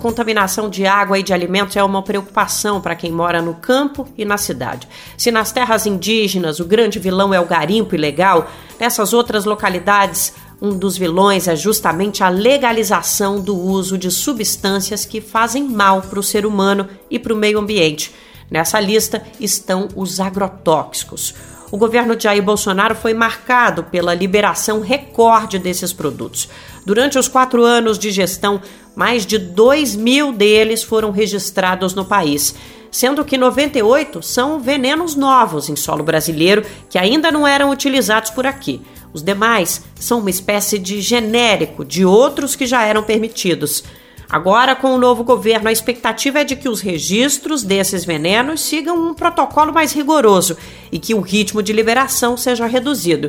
[0.05, 4.23] Contaminação de água e de alimentos é uma preocupação para quem mora no campo e
[4.23, 4.87] na cidade.
[5.17, 10.77] Se nas terras indígenas o grande vilão é o garimpo ilegal, nessas outras localidades um
[10.77, 16.23] dos vilões é justamente a legalização do uso de substâncias que fazem mal para o
[16.23, 18.15] ser humano e para o meio ambiente.
[18.51, 21.35] Nessa lista estão os agrotóxicos
[21.75, 26.49] o governo de Jair Bolsonaro foi marcado pela liberação recorde desses produtos.
[26.87, 28.63] Durante os quatro anos de gestão,
[28.95, 32.55] mais de 2 mil deles foram registrados no país,
[32.91, 38.47] sendo que 98 são venenos novos em solo brasileiro que ainda não eram utilizados por
[38.47, 38.81] aqui.
[39.13, 43.85] Os demais são uma espécie de genérico de outros que já eram permitidos.
[44.29, 49.11] Agora, com o novo governo, a expectativa é de que os registros desses venenos sigam
[49.11, 50.57] um protocolo mais rigoroso
[50.91, 53.29] e que o ritmo de liberação seja reduzido.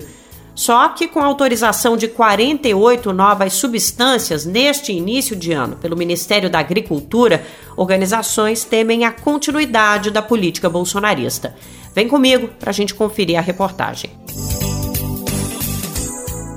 [0.55, 6.59] Só que com autorização de 48 novas substâncias neste início de ano pelo Ministério da
[6.59, 11.53] Agricultura, organizações temem a continuidade da política bolsonarista.
[11.93, 14.09] Vem comigo para a gente conferir a reportagem.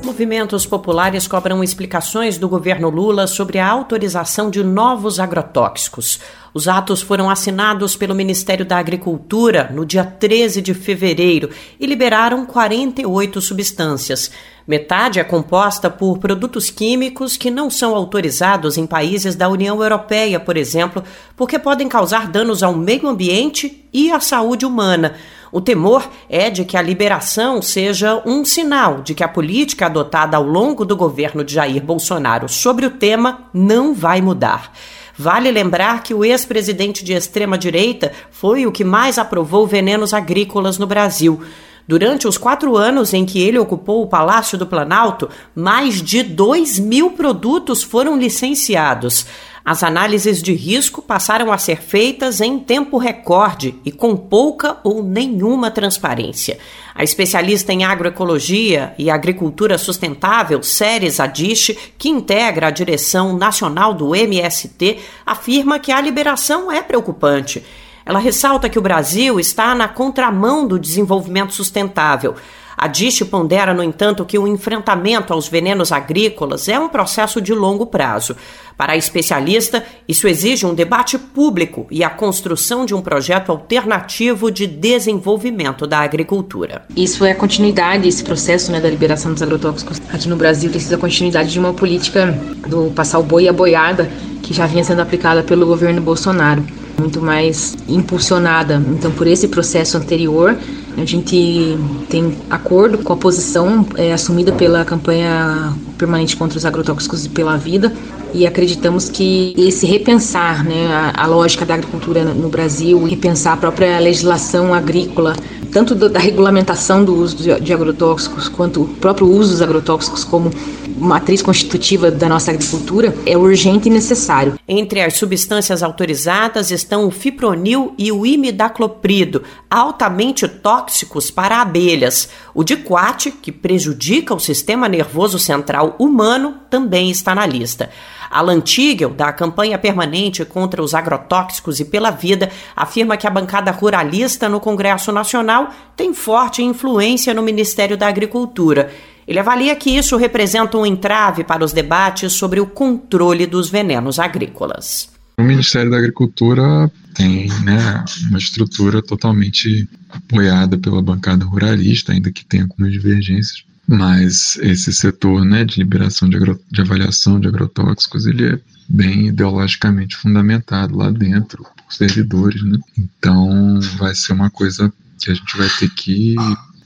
[0.09, 6.19] Movimentos populares cobram explicações do governo Lula sobre a autorização de novos agrotóxicos.
[6.55, 12.47] Os atos foram assinados pelo Ministério da Agricultura no dia 13 de fevereiro e liberaram
[12.47, 14.31] 48 substâncias.
[14.67, 20.41] Metade é composta por produtos químicos que não são autorizados em países da União Europeia,
[20.41, 21.05] por exemplo,
[21.37, 25.17] porque podem causar danos ao meio ambiente e à saúde humana.
[25.51, 30.37] O temor é de que a liberação seja um sinal de que a política adotada
[30.37, 34.73] ao longo do governo de Jair Bolsonaro sobre o tema não vai mudar.
[35.17, 40.87] Vale lembrar que o ex-presidente de extrema-direita foi o que mais aprovou venenos agrícolas no
[40.87, 41.41] Brasil.
[41.89, 46.79] Durante os quatro anos em que ele ocupou o Palácio do Planalto, mais de 2
[46.79, 49.25] mil produtos foram licenciados.
[49.69, 55.03] As análises de risco passaram a ser feitas em tempo recorde e com pouca ou
[55.03, 56.57] nenhuma transparência.
[56.95, 64.15] A especialista em agroecologia e agricultura sustentável, Ceres Adish, que integra a direção nacional do
[64.17, 67.63] MST, afirma que a liberação é preocupante.
[68.07, 72.37] Ela ressalta que o Brasil está na contramão do desenvolvimento sustentável.
[72.81, 77.53] A DISH pondera, no entanto, que o enfrentamento aos venenos agrícolas é um processo de
[77.53, 78.37] longo prazo.
[78.77, 84.49] Para a especialista, isso exige um debate público e a construção de um projeto alternativo
[84.49, 86.85] de desenvolvimento da agricultura.
[86.97, 90.97] Isso é a continuidade, esse processo né, da liberação dos agrotóxicos aqui no Brasil precisa
[90.97, 92.27] continuidade de uma política
[92.69, 94.09] do passar o boi e a boiada
[94.41, 96.65] que já vinha sendo aplicada pelo governo Bolsonaro
[96.97, 98.83] muito mais impulsionada.
[98.91, 100.57] Então, por esse processo anterior,
[101.01, 107.27] a gente tem acordo com a posição é, assumida pela campanha permanente contra os agrotóxicos
[107.27, 107.93] e pela vida
[108.35, 113.57] e acreditamos que esse repensar né, a, a lógica da agricultura no Brasil, repensar a
[113.57, 115.35] própria legislação agrícola,
[115.73, 120.25] tanto do, da regulamentação do uso de, de agrotóxicos quanto o próprio uso dos agrotóxicos
[120.25, 120.51] como
[120.99, 124.59] matriz constitutiva da nossa agricultura, é urgente e necessário.
[124.67, 132.29] Entre as substâncias autorizadas estão o fipronil e o imidacloprido, altamente tóxicos para abelhas.
[132.55, 137.91] O diquate, que prejudica o sistema nervoso central humano, também está na lista.
[138.31, 143.71] Alan Tigel, da campanha permanente contra os agrotóxicos e pela vida, afirma que a bancada
[143.71, 148.91] ruralista no Congresso Nacional tem forte influência no Ministério da Agricultura
[149.29, 154.19] ele avalia que isso representa um entrave para os debates sobre o controle dos venenos
[154.19, 155.11] agrícolas.
[155.37, 162.43] O Ministério da Agricultura tem né, uma estrutura totalmente apoiada pela bancada ruralista, ainda que
[162.43, 163.63] tenha algumas divergências.
[163.87, 168.59] Mas esse setor né, de liberação de, agro, de avaliação de agrotóxicos, ele é
[168.89, 172.79] bem ideologicamente fundamentado lá dentro, por servidores, né?
[172.99, 176.35] Então vai ser uma coisa que a gente vai ter que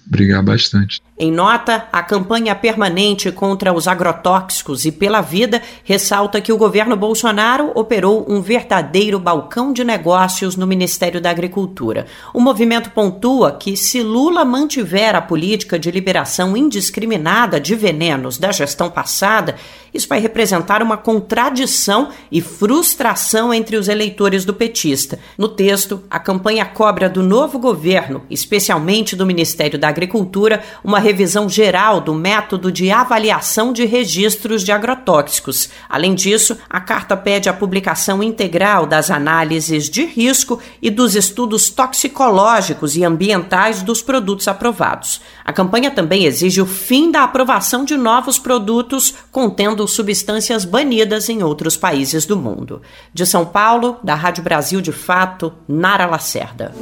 [0.06, 1.00] brigar bastante.
[1.22, 6.96] Em nota, a campanha permanente contra os agrotóxicos e pela vida ressalta que o governo
[6.96, 12.06] Bolsonaro operou um verdadeiro balcão de negócios no Ministério da Agricultura.
[12.34, 18.50] O movimento pontua que, se Lula mantiver a política de liberação indiscriminada de venenos da
[18.50, 19.54] gestão passada,
[19.94, 25.18] isso vai representar uma contradição e frustração entre os eleitores do petista.
[25.36, 31.46] No texto, a campanha cobra do novo governo, especialmente do Ministério da Agricultura, uma revisão
[31.46, 35.68] geral do método de avaliação de registros de agrotóxicos.
[35.86, 41.68] Além disso, a carta pede a publicação integral das análises de risco e dos estudos
[41.68, 45.20] toxicológicos e ambientais dos produtos aprovados.
[45.44, 51.42] A campanha também exige o fim da aprovação de novos produtos contendo substâncias banidas em
[51.42, 52.80] outros países do mundo.
[53.12, 56.72] De São Paulo, da Rádio Brasil de Fato, Nara Lacerda.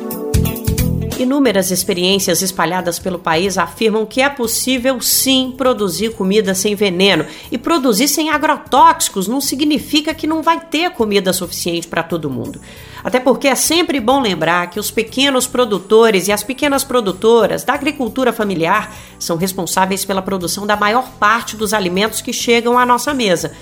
[1.20, 7.26] Inúmeras experiências espalhadas pelo país afirmam que é possível sim produzir comida sem veneno.
[7.52, 12.58] E produzir sem agrotóxicos não significa que não vai ter comida suficiente para todo mundo.
[13.04, 17.74] Até porque é sempre bom lembrar que os pequenos produtores e as pequenas produtoras da
[17.74, 23.12] agricultura familiar são responsáveis pela produção da maior parte dos alimentos que chegam à nossa
[23.12, 23.52] mesa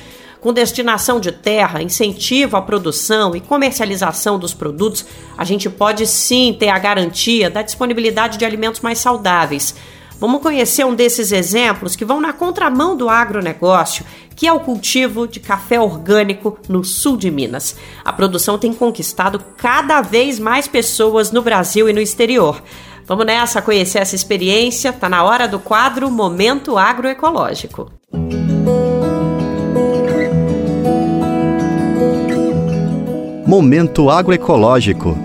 [0.40, 5.04] com destinação de terra, incentivo à produção e comercialização dos produtos,
[5.36, 9.74] a gente pode sim ter a garantia da disponibilidade de alimentos mais saudáveis.
[10.20, 15.28] Vamos conhecer um desses exemplos que vão na contramão do agronegócio, que é o cultivo
[15.28, 17.76] de café orgânico no sul de Minas.
[18.04, 22.60] A produção tem conquistado cada vez mais pessoas no Brasil e no exterior.
[23.06, 24.92] Vamos nessa conhecer essa experiência.
[24.92, 27.90] Tá na hora do quadro Momento Agroecológico.
[33.48, 35.16] Momento Agroecológico.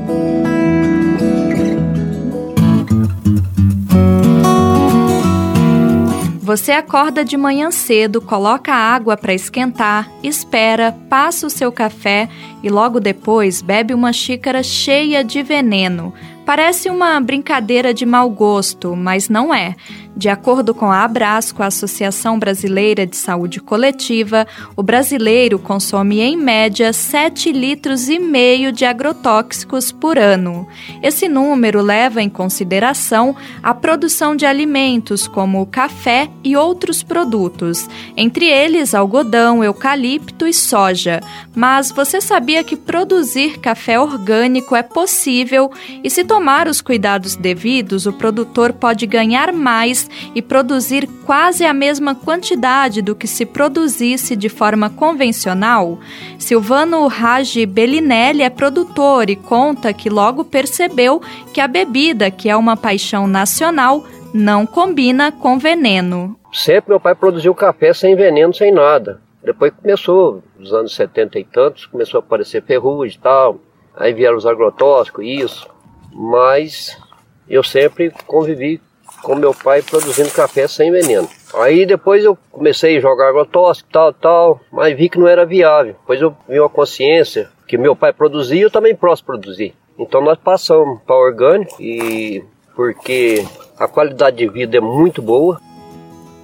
[6.40, 12.30] Você acorda de manhã cedo, coloca água para esquentar, espera, passa o seu café
[12.64, 16.14] e logo depois bebe uma xícara cheia de veneno.
[16.46, 19.76] Parece uma brincadeira de mau gosto, mas não é.
[20.16, 24.46] De acordo com a Abrasco, a Associação Brasileira de Saúde Coletiva,
[24.76, 30.68] o brasileiro consome em média 7 litros e meio de agrotóxicos por ano.
[31.02, 37.90] Esse número leva em consideração a produção de alimentos como o café e outros produtos,
[38.16, 41.22] entre eles algodão, eucalipto e soja.
[41.56, 45.72] Mas você sabia que produzir café orgânico é possível
[46.04, 50.03] e se tomar os cuidados devidos, o produtor pode ganhar mais
[50.36, 56.00] e produzir quase a mesma quantidade do que se produzisse de forma convencional?
[56.38, 61.22] Silvano Ragi Bellinelli é produtor e conta que logo percebeu
[61.54, 66.38] que a bebida, que é uma paixão nacional, não combina com veneno.
[66.52, 69.22] Sempre meu pai produziu café sem veneno, sem nada.
[69.44, 73.60] Depois começou, nos anos 70 e tantos, começou a aparecer ferrugem e tal.
[73.96, 75.68] Aí vieram os agrotóxicos, isso.
[76.12, 76.98] Mas
[77.48, 78.80] eu sempre convivi
[79.24, 81.28] com meu pai produzindo café sem veneno.
[81.56, 85.96] Aí depois eu comecei a jogar agrotóxico, tal, tal, mas vi que não era viável.
[86.00, 89.74] Depois eu vi uma consciência que meu pai produzia, eu também posso produzir.
[89.98, 92.44] Então nós passamos para orgânico e
[92.76, 93.46] porque
[93.78, 95.60] a qualidade de vida é muito boa.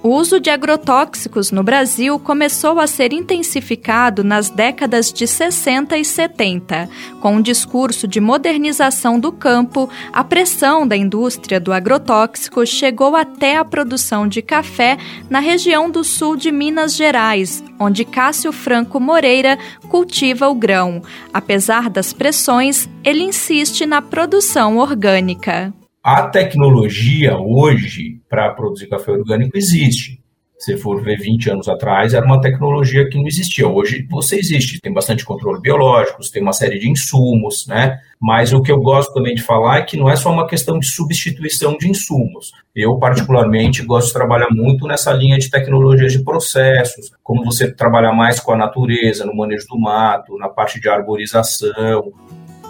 [0.02, 6.04] O uso de agrotóxicos no Brasil começou a ser intensificado nas décadas de 60 e
[6.06, 6.88] 70.
[7.20, 13.58] Com um discurso de modernização do campo, a pressão da indústria do agrotóxico chegou até
[13.58, 14.96] a produção de café
[15.28, 19.58] na região do sul de Minas Gerais, onde Cássio Franco Moreira
[19.90, 21.02] cultiva o grão.
[21.30, 25.74] Apesar das pressões, ele insiste na produção orgânica.
[26.02, 30.18] A tecnologia hoje para produzir café orgânico existe.
[30.58, 33.68] Se for ver 20 anos atrás, era uma tecnologia que não existia.
[33.68, 37.98] Hoje você existe, tem bastante controle biológico, tem uma série de insumos, né?
[38.18, 40.78] Mas o que eu gosto também de falar é que não é só uma questão
[40.78, 42.50] de substituição de insumos.
[42.74, 48.14] Eu, particularmente, gosto de trabalhar muito nessa linha de tecnologias de processos, como você trabalhar
[48.14, 52.10] mais com a natureza, no manejo do mato, na parte de arborização,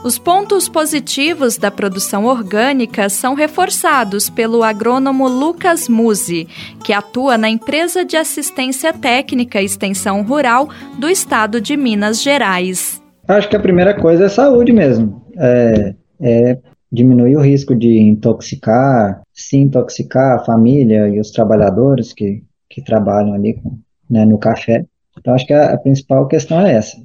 [0.02, 6.48] os pontos positivos da produção orgânica são reforçados pelo agrônomo Lucas Musi,
[6.82, 13.00] que atua na empresa de assistência técnica e extensão rural do estado de Minas Gerais.
[13.28, 15.22] Acho que a primeira coisa é saúde mesmo.
[15.36, 16.58] É, é
[16.90, 23.34] diminuir o risco de intoxicar, se intoxicar a família e os trabalhadores que, que trabalham
[23.34, 23.78] ali com,
[24.08, 24.84] né, no café.
[25.18, 26.96] Então, acho que a, a, principal questão é essa.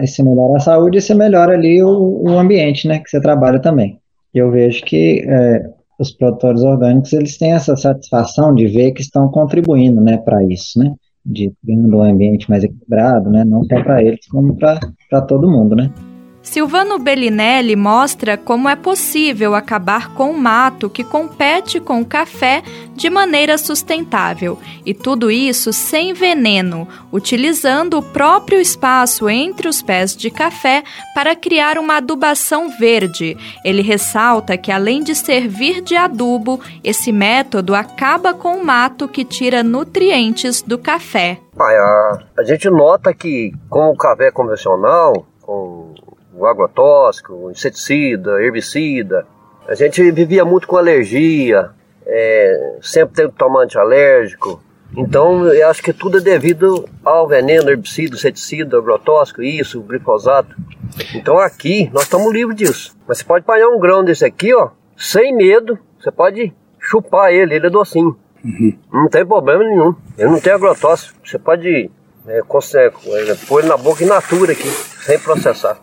[0.00, 3.60] E se melhora a saúde, você melhora ali o, o ambiente, né, que você trabalha
[3.60, 3.98] também.
[4.34, 5.62] Eu vejo que é,
[5.98, 10.78] os produtores orgânicos, eles têm essa satisfação de ver que estão contribuindo, né, para isso,
[10.78, 10.92] né,
[11.24, 15.74] de criando um ambiente mais equilibrado, né, não só para eles, como para todo mundo,
[15.74, 15.90] né.
[16.46, 22.62] Silvano Bellinelli mostra como é possível acabar com o mato que compete com o café
[22.94, 30.16] de maneira sustentável, e tudo isso sem veneno, utilizando o próprio espaço entre os pés
[30.16, 30.84] de café
[31.14, 33.36] para criar uma adubação verde.
[33.64, 39.24] Ele ressalta que, além de servir de adubo, esse método acaba com o mato que
[39.24, 41.38] tira nutrientes do café.
[41.58, 45.92] a, a gente nota que, com o café convencional, com
[46.36, 49.26] o agrotóxico, o inseticida, herbicida.
[49.66, 51.70] A gente vivia muito com alergia,
[52.06, 54.62] é, sempre teve tomate alérgico.
[54.96, 60.54] Então, eu acho que tudo é devido ao veneno, herbicida, inseticida, agrotóxico, isso, glifosato.
[61.14, 62.96] Então, aqui, nós estamos livres disso.
[63.06, 67.56] Mas você pode apanhar um grão desse aqui, ó, sem medo, você pode chupar ele,
[67.56, 68.16] ele é docinho.
[68.44, 68.78] Uhum.
[68.92, 69.94] Não tem problema nenhum.
[70.16, 71.18] Ele não tem agrotóxico.
[71.24, 71.90] Você pode
[72.28, 75.78] é, consegue, é, pôr ele na boca in natura aqui, sem processar.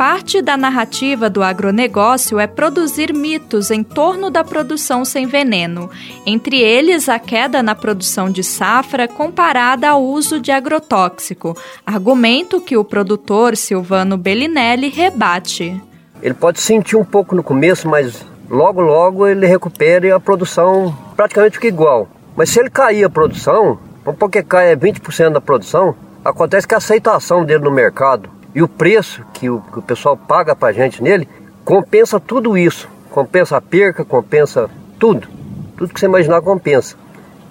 [0.00, 5.90] Parte da narrativa do agronegócio é produzir mitos em torno da produção sem veneno,
[6.24, 12.78] entre eles a queda na produção de safra comparada ao uso de agrotóxico, argumento que
[12.78, 15.78] o produtor Silvano Bellinelli rebate.
[16.22, 20.96] Ele pode sentir um pouco no começo, mas logo logo ele recupera e a produção
[21.14, 22.08] praticamente fica igual.
[22.34, 23.78] Mas se ele cair a produção,
[24.18, 25.94] porque cai 20% da produção,
[26.24, 30.16] acontece que a aceitação dele no mercado e o preço que o, que o pessoal
[30.16, 31.28] paga para a gente nele
[31.64, 32.88] compensa tudo isso.
[33.10, 35.28] Compensa a perca, compensa tudo.
[35.76, 36.96] Tudo que você imaginar compensa.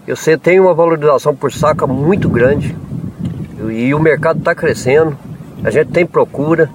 [0.07, 2.75] Você tem uma valorização por saca muito grande
[3.69, 5.17] e o mercado está crescendo.
[5.63, 6.69] A gente tem procura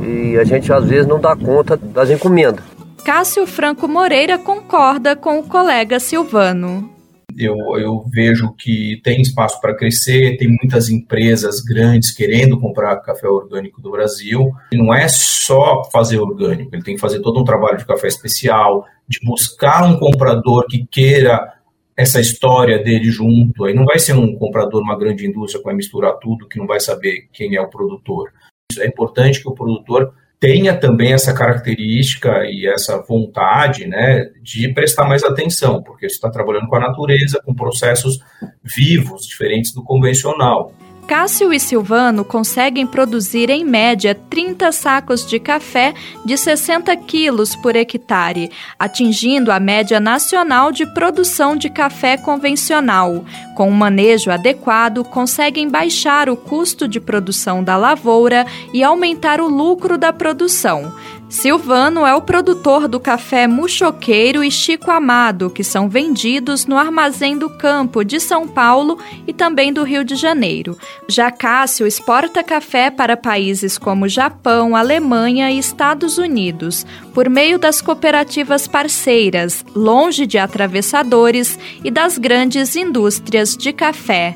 [0.00, 2.64] e a gente às vezes não dá conta das encomendas.
[3.04, 6.97] Cássio Franco Moreira concorda com o colega Silvano
[7.38, 13.28] eu, eu vejo que tem espaço para crescer, tem muitas empresas grandes querendo comprar café
[13.28, 14.50] orgânico do Brasil.
[14.72, 18.08] E não é só fazer orgânico, ele tem que fazer todo um trabalho de café
[18.08, 21.54] especial, de buscar um comprador que queira
[21.96, 23.64] essa história dele junto.
[23.64, 26.66] Aí não vai ser um comprador, uma grande indústria que vai misturar tudo, que não
[26.66, 28.32] vai saber quem é o produtor.
[28.70, 34.72] Isso é importante que o produtor tenha também essa característica e essa vontade né, de
[34.72, 38.20] prestar mais atenção, porque você está trabalhando com a natureza, com processos
[38.62, 40.72] vivos, diferentes do convencional.
[41.08, 47.74] Cássio e Silvano conseguem produzir em média 30 sacos de café de 60 quilos por
[47.74, 53.24] hectare, atingindo a média nacional de produção de café convencional.
[53.56, 58.44] Com um manejo adequado, conseguem baixar o custo de produção da lavoura
[58.74, 60.92] e aumentar o lucro da produção.
[61.28, 67.36] Silvano é o produtor do café Muxoqueiro e Chico Amado, que são vendidos no Armazém
[67.36, 70.78] do Campo de São Paulo e também do Rio de Janeiro.
[71.06, 77.82] Já Cássio exporta café para países como Japão, Alemanha e Estados Unidos, por meio das
[77.82, 84.34] cooperativas parceiras, longe de atravessadores e das grandes indústrias de café.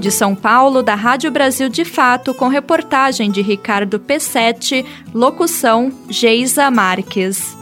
[0.00, 4.82] De São Paulo, da Rádio Brasil de Fato, com reportagem de Ricardo P7,
[5.12, 7.54] locução Geisa Marques.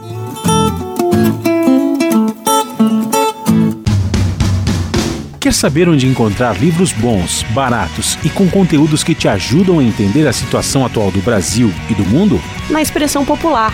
[5.37, 10.25] Quer saber onde encontrar livros bons, baratos e com conteúdos que te ajudam a entender
[10.25, 12.39] a situação atual do Brasil e do mundo?
[12.69, 13.73] Na expressão popular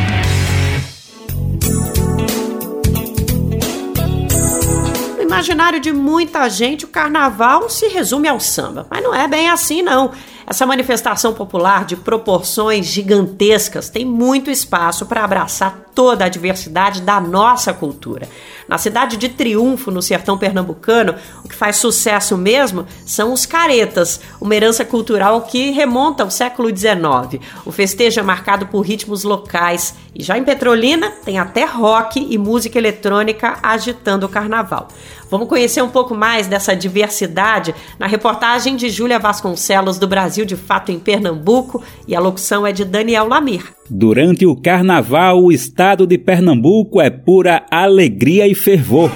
[5.31, 8.85] Imaginário de muita gente, o carnaval se resume ao samba.
[8.89, 10.11] Mas não é bem assim, não.
[10.45, 17.19] Essa manifestação popular de proporções gigantescas tem muito espaço para abraçar toda a diversidade da
[17.19, 18.27] nossa cultura.
[18.67, 24.21] Na cidade de Triunfo, no sertão pernambucano, o que faz sucesso mesmo são os caretas,
[24.39, 27.43] uma herança cultural que remonta ao século XIX.
[27.65, 32.37] O festejo é marcado por ritmos locais e já em Petrolina tem até rock e
[32.37, 34.87] música eletrônica agitando o carnaval.
[35.29, 40.57] Vamos conhecer um pouco mais dessa diversidade na reportagem de Júlia Vasconcelos do Brasil de
[40.57, 43.63] Fato em Pernambuco e a locução é de Daniel Lamir.
[43.89, 45.51] Durante o carnaval, o
[46.05, 49.09] de Pernambuco é pura alegria e fervor.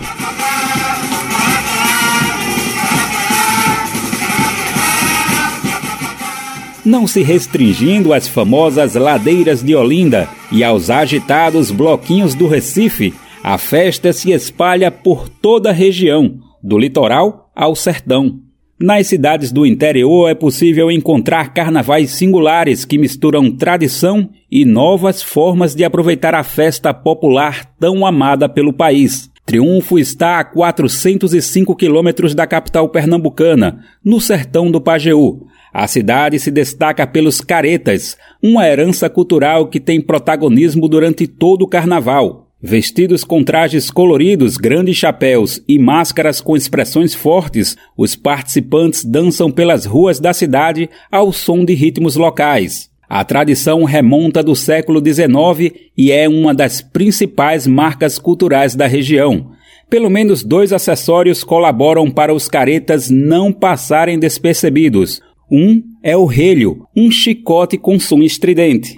[6.84, 13.12] não se restringindo às famosas ladeiras de Olinda e aos agitados bloquinhos do Recife,
[13.44, 18.45] a festa se espalha por toda a região, do litoral ao sertão.
[18.78, 25.74] Nas cidades do interior é possível encontrar carnavais singulares que misturam tradição e novas formas
[25.74, 29.32] de aproveitar a festa popular tão amada pelo país.
[29.46, 35.48] Triunfo está a 405 quilômetros da capital pernambucana, no sertão do Pajeú.
[35.72, 41.68] A cidade se destaca pelos caretas, uma herança cultural que tem protagonismo durante todo o
[41.68, 42.45] carnaval.
[42.62, 49.86] Vestidos com trajes coloridos, grandes chapéus e máscaras com expressões fortes, os participantes dançam pelas
[49.86, 52.90] ruas da cidade ao som de ritmos locais.
[53.08, 59.52] A tradição remonta do século XIX e é uma das principais marcas culturais da região.
[59.90, 65.22] Pelo menos dois acessórios colaboram para os caretas não passarem despercebidos.
[65.52, 68.96] Um é o relho, um chicote com som estridente.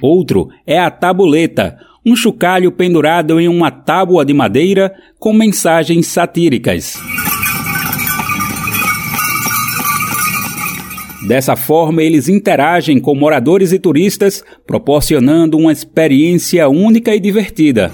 [0.00, 1.76] Outro é a tabuleta,
[2.08, 6.94] um chocalho pendurado em uma tábua de madeira com mensagens satíricas.
[11.26, 17.92] Dessa forma, eles interagem com moradores e turistas, proporcionando uma experiência única e divertida.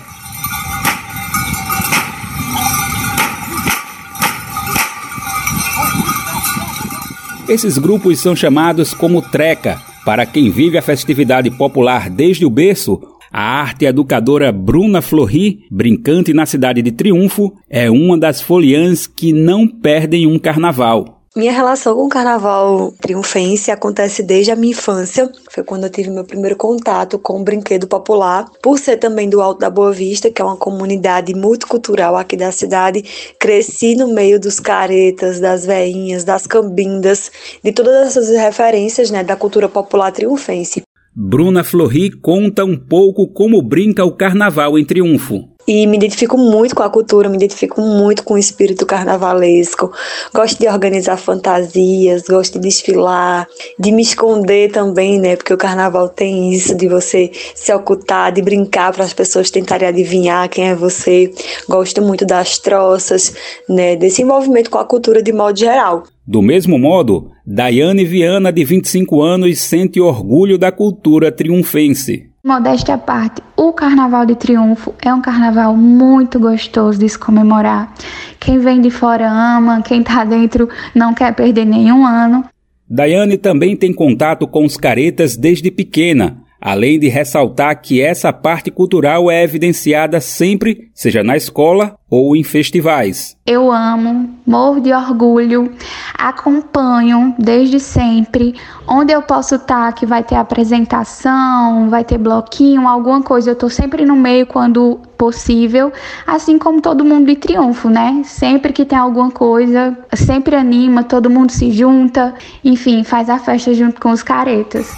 [7.49, 9.83] Esses grupos são chamados como treca.
[10.05, 13.01] Para quem vive a festividade popular desde o berço,
[13.35, 19.33] a arte educadora Bruna Flori, brincante na cidade de Triunfo, é uma das foliãs que
[19.33, 21.21] não perdem um carnaval.
[21.35, 25.29] Minha relação com o carnaval triunfense acontece desde a minha infância.
[25.51, 28.47] Foi quando eu tive meu primeiro contato com o brinquedo popular.
[28.63, 32.53] Por ser também do Alto da Boa Vista, que é uma comunidade multicultural aqui da
[32.53, 33.03] cidade,
[33.37, 37.33] cresci no meio dos caretas, das veinhas, das cambindas,
[37.65, 40.85] de todas essas referências né, da cultura popular triunfense.
[41.17, 45.54] Bruna Flori conta um pouco como brinca o carnaval em Triunfo.
[45.67, 49.91] E me identifico muito com a cultura, me identifico muito com o espírito carnavalesco.
[50.33, 53.49] Gosto de organizar fantasias, gosto de desfilar,
[53.79, 55.37] de me esconder também, né?
[55.37, 59.89] Porque o carnaval tem isso de você se ocultar, de brincar para as pessoas tentarem
[59.89, 61.33] adivinhar quem é você.
[61.69, 63.35] Gosto muito das troças,
[63.69, 63.97] né?
[63.97, 66.05] Desse envolvimento com a cultura de modo geral.
[66.27, 72.34] Do mesmo modo, Daiane Viana, de 25 anos, sente orgulho da cultura triunfense.
[72.47, 77.95] Modéstia à parte, o Carnaval de Triunfo é um carnaval muito gostoso de se comemorar.
[78.39, 82.45] Quem vem de fora ama, quem está dentro não quer perder nenhum ano.
[82.87, 88.71] Daiane também tem contato com os caretas desde pequena, além de ressaltar que essa parte
[88.71, 93.37] cultural é evidenciada sempre, seja na escola ou em festivais.
[93.45, 95.71] Eu amo, morro de orgulho,
[96.17, 98.55] acompanho desde sempre.
[98.89, 103.69] Onde eu posso estar, que vai ter apresentação, vai ter bloquinho, alguma coisa, eu estou
[103.69, 105.93] sempre no meio quando possível,
[106.27, 108.23] assim como todo mundo de triunfo, né?
[108.25, 112.35] Sempre que tem alguma coisa, sempre anima, todo mundo se junta,
[112.65, 114.91] enfim, faz a festa junto com os caretas.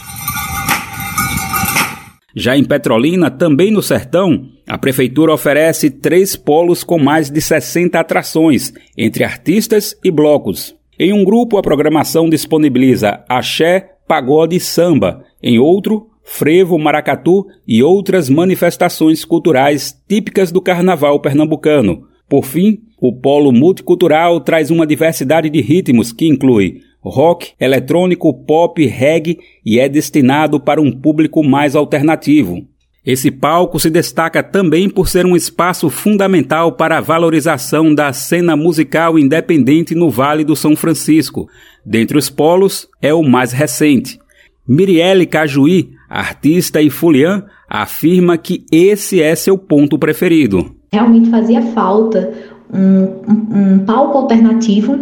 [2.38, 7.98] Já em Petrolina, também no sertão, a prefeitura oferece três polos com mais de 60
[7.98, 10.76] atrações, entre artistas e blocos.
[10.98, 15.24] Em um grupo, a programação disponibiliza axé, pagode e samba.
[15.42, 22.06] Em outro, frevo, maracatu e outras manifestações culturais típicas do carnaval pernambucano.
[22.28, 28.84] Por fim, o polo multicultural traz uma diversidade de ritmos que inclui rock, eletrônico, pop,
[28.86, 32.66] reggae e é destinado para um público mais alternativo.
[33.06, 38.56] Esse palco se destaca também por ser um espaço fundamental para a valorização da cena
[38.56, 41.48] musical independente no Vale do São Francisco.
[41.84, 44.18] Dentre os polos, é o mais recente.
[44.66, 50.74] Mirielle Cajuí, artista e fulian, afirma que esse é seu ponto preferido.
[50.92, 52.32] Realmente fazia falta
[52.74, 54.98] um, um, um palco alternativo,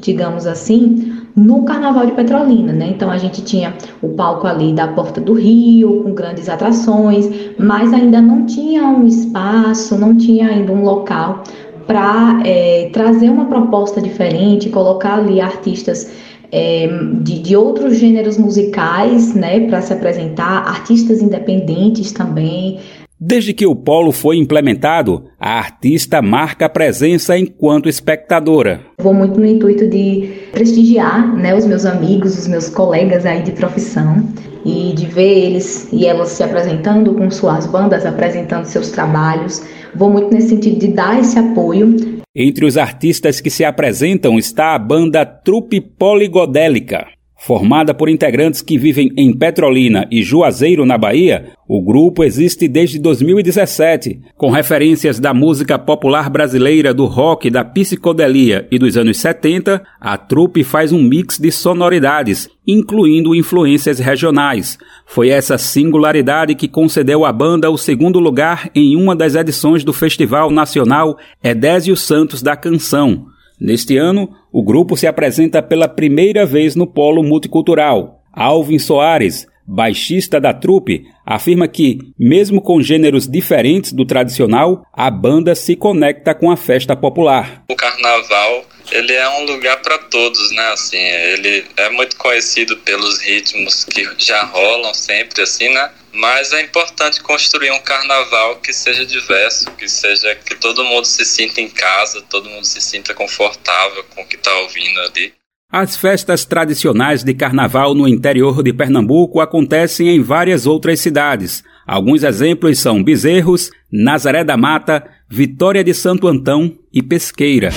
[0.00, 2.88] digamos assim, no Carnaval de Petrolina, né?
[2.90, 7.28] Então a gente tinha o palco ali da Porta do Rio, com grandes atrações,
[7.58, 11.44] mas ainda não tinha um espaço, não tinha ainda um local
[11.86, 16.10] para é, trazer uma proposta diferente, colocar ali artistas
[16.50, 16.86] é,
[17.20, 22.80] de, de, outros gêneros musicais, né, para se apresentar, artistas independentes também,
[23.20, 28.80] Desde que o polo foi implementado, a artista marca presença enquanto espectadora.
[29.00, 33.50] Vou muito no intuito de prestigiar né, os meus amigos, os meus colegas aí de
[33.50, 34.24] profissão
[34.64, 39.64] e de ver eles e elas se apresentando com suas bandas, apresentando seus trabalhos.
[39.96, 42.22] Vou muito nesse sentido de dar esse apoio.
[42.36, 47.17] Entre os artistas que se apresentam está a banda Trupe Poligodélica.
[47.40, 52.98] Formada por integrantes que vivem em Petrolina e Juazeiro, na Bahia, o grupo existe desde
[52.98, 59.80] 2017, com referências da música popular brasileira, do rock, da psicodelia e dos anos 70.
[60.00, 64.76] A trupe faz um mix de sonoridades, incluindo influências regionais.
[65.06, 69.92] Foi essa singularidade que concedeu à banda o segundo lugar em uma das edições do
[69.92, 73.37] Festival Nacional Edésio Santos da Canção.
[73.60, 78.22] Neste ano, o grupo se apresenta pela primeira vez no Polo Multicultural.
[78.32, 85.54] Alvin Soares, baixista da trupe, afirma que, mesmo com gêneros diferentes do tradicional, a banda
[85.54, 87.64] se conecta com a festa popular.
[87.68, 90.68] O carnaval ele é um lugar para todos, né?
[90.72, 95.90] Assim, ele é muito conhecido pelos ritmos que já rolam sempre, assim, né?
[96.18, 101.24] Mas é importante construir um carnaval que seja diverso, que seja que todo mundo se
[101.24, 105.32] sinta em casa, todo mundo se sinta confortável com o que está ouvindo ali.
[105.70, 111.62] As festas tradicionais de carnaval no interior de Pernambuco acontecem em várias outras cidades.
[111.86, 117.70] Alguns exemplos são Bezerros, Nazaré da Mata, Vitória de Santo Antão e Pesqueira.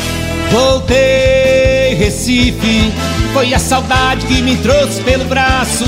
[0.49, 2.91] Voltei, Recife,
[3.33, 5.85] foi a saudade que me trouxe pelo braço.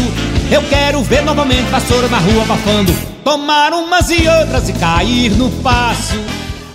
[0.53, 2.93] Eu quero ver novamente vassoura na rua abafando,
[3.23, 6.13] tomar umas e outras e cair no passo.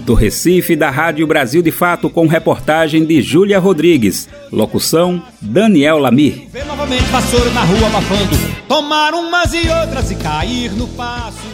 [0.01, 4.29] Do Recife, da Rádio Brasil de Fato, com reportagem de Júlia Rodrigues.
[4.51, 6.49] Locução: Daniel Lamir.
[6.53, 11.48] Ver novamente vassoura na rua abafando, tomar umas e outras e cair no passo.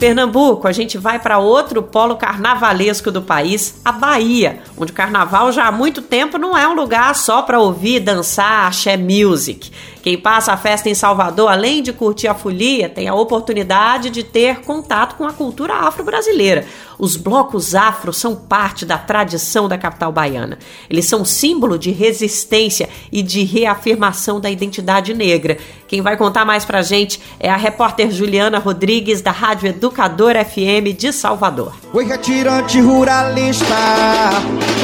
[0.00, 5.52] Pernambuco, a gente vai para outro polo carnavalesco do país, a Bahia, onde o carnaval
[5.52, 9.70] já há muito tempo não é um lugar só para ouvir, dançar, axé music.
[10.02, 14.22] Quem passa a festa em Salvador, além de curtir a folia, tem a oportunidade de
[14.22, 16.64] ter contato com a cultura afro-brasileira.
[16.98, 20.58] Os blocos afro são parte da tradição da capital baiana.
[20.88, 25.58] Eles são símbolo de resistência e de reafirmação da identidade negra.
[25.86, 30.96] Quem vai contar mais pra gente é a repórter Juliana Rodrigues, da Rádio Educador FM
[30.96, 31.74] de Salvador.
[31.92, 33.74] Oi, retirante ruralista,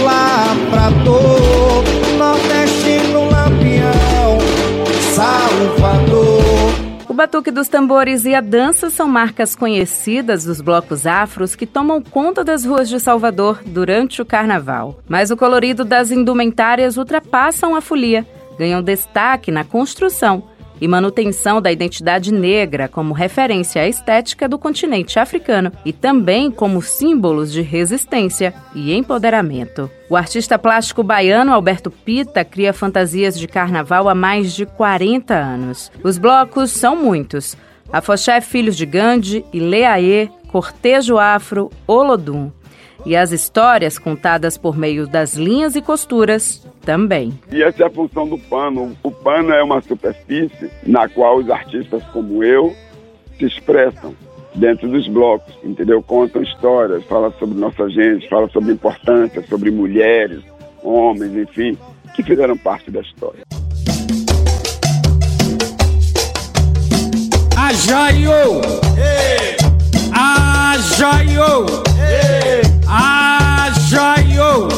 [0.02, 1.84] lá pra dor,
[2.18, 3.65] nordestino lampião,
[5.16, 6.74] Salvador.
[7.08, 12.02] O batuque dos tambores e a dança são marcas conhecidas dos blocos afros que tomam
[12.02, 15.00] conta das ruas de Salvador durante o carnaval.
[15.08, 18.26] Mas o colorido das indumentárias ultrapassam a folia,
[18.58, 20.44] ganham destaque na construção
[20.80, 27.52] e manutenção da identidade negra como referência estética do continente africano e também como símbolos
[27.52, 29.90] de resistência e empoderamento.
[30.08, 35.90] O artista plástico baiano Alberto Pita cria fantasias de carnaval há mais de 40 anos.
[36.02, 37.56] Os blocos são muitos.
[37.92, 42.50] Afoxé Filhos de Gandhi, Ileaê, Cortejo Afro, Olodum
[43.06, 47.32] e as histórias contadas por meio das linhas e costuras também.
[47.52, 48.96] E essa é a função do pano.
[49.00, 52.74] O pano é uma superfície na qual os artistas como eu
[53.38, 54.12] se expressam
[54.56, 56.02] dentro dos blocos, entendeu?
[56.02, 60.42] Contam histórias, falam sobre nossa gente, falam sobre importância, sobre mulheres,
[60.82, 61.78] homens, enfim,
[62.14, 63.42] que fizeram parte da história.
[67.56, 69.55] Ajaio!
[70.76, 71.64] Ajaio!
[72.86, 74.68] Ajaio!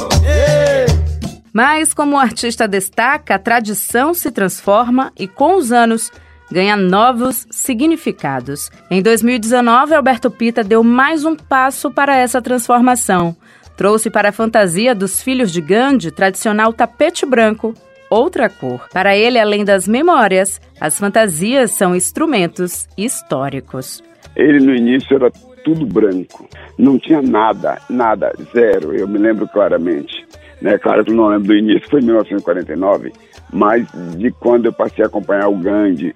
[1.53, 6.13] Mas, como o artista destaca, a tradição se transforma e, com os anos,
[6.53, 8.71] ganha novos significados.
[8.89, 13.37] Em 2019, Alberto Pita deu mais um passo para essa transformação.
[13.77, 17.75] Trouxe para a fantasia dos filhos de Gandhi tradicional tapete branco,
[18.09, 18.89] outra cor.
[18.93, 24.01] Para ele, além das memórias, as fantasias são instrumentos históricos.
[24.37, 25.29] Ele no início era
[25.69, 26.49] tudo branco,
[26.79, 30.27] não tinha nada, nada, zero, eu me lembro claramente.
[30.63, 30.79] Né?
[30.79, 33.13] Claro que não lembro do início, foi em 1949,
[33.53, 36.15] mas de quando eu passei a acompanhar o Gandhi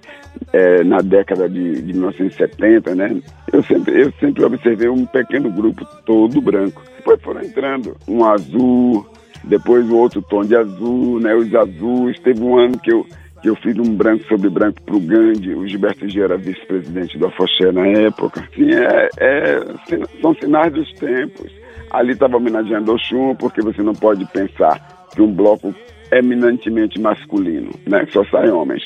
[0.51, 3.21] é, na década de, de 1970, né?
[3.51, 6.81] Eu sempre, eu sempre observei um pequeno grupo todo branco.
[6.97, 9.05] Depois foram entrando um azul,
[9.43, 12.19] depois o outro tom de azul, né, os azuis.
[12.19, 13.05] Teve um ano que eu,
[13.43, 17.17] que eu fiz um branco sobre branco para o Gandhi, o Gilberto Gil era vice-presidente
[17.17, 18.39] do Afoxé na época.
[18.39, 19.59] Assim, é, é,
[20.21, 21.51] são sinais dos tempos.
[21.91, 24.79] Ali estava homenageando Oxum, porque você não pode pensar
[25.13, 25.75] que um bloco
[26.09, 28.83] eminentemente masculino, né, só saem homens.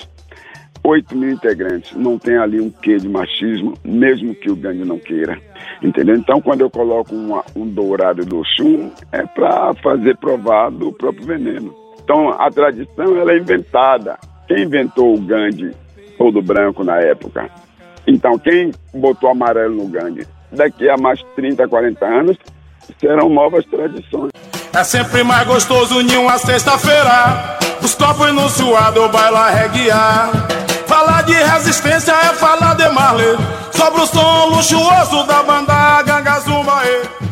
[0.84, 4.97] 8 mil integrantes, não tem ali um quê de machismo, mesmo que o Gandhi não
[4.97, 5.38] queira.
[5.84, 6.16] Entendeu?
[6.16, 11.28] Então, quando eu coloco uma, um dourado do chum, é para fazer provar do próprio
[11.28, 11.76] veneno.
[12.03, 14.18] Então, a tradição ela é inventada.
[14.48, 15.76] Quem inventou o Gandhi
[16.18, 17.50] todo branco na época?
[18.06, 20.26] Então, quem botou amarelo no Gandhi?
[20.52, 22.38] Daqui a mais 30, 40 anos,
[23.00, 24.32] serão novas tradições.
[24.74, 27.58] É sempre mais gostoso em uma sexta-feira.
[27.82, 30.32] Os copos no suado, baila reguear.
[30.86, 33.36] Falar de resistência é falar de Marley.
[33.72, 37.26] Sobre o som luxuoso da banda Ganga Zumbaê.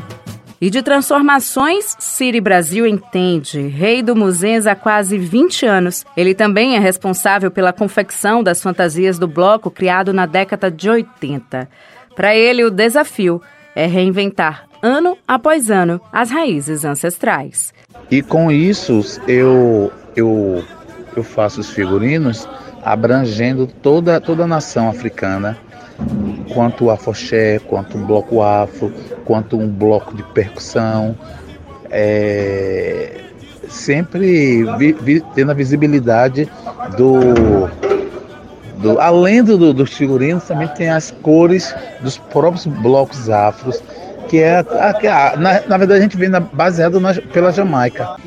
[0.59, 3.59] E de transformações, Siri Brasil entende.
[3.59, 6.05] Rei do Muzenza há quase 20 anos.
[6.15, 11.67] Ele também é responsável pela confecção das fantasias do bloco criado na década de 80.
[12.15, 13.41] Para ele, o desafio
[13.75, 17.73] é reinventar, ano após ano, as raízes ancestrais.
[18.09, 20.63] E com isso, eu, eu,
[21.15, 22.47] eu faço os figurinos
[22.81, 25.57] abrangendo toda, toda a nação africana
[26.53, 28.93] quanto afoxé, quanto um bloco afro,
[29.23, 31.15] quanto um bloco de percussão,
[31.89, 33.21] é,
[33.69, 36.49] sempre vi, vi, tendo a visibilidade
[36.97, 37.69] do,
[38.77, 43.81] do além do, dos figurinos, também tem as cores dos próprios blocos afros,
[44.27, 48.17] que é a, na, na, verdade a gente vem na, baseado na, pela Jamaica.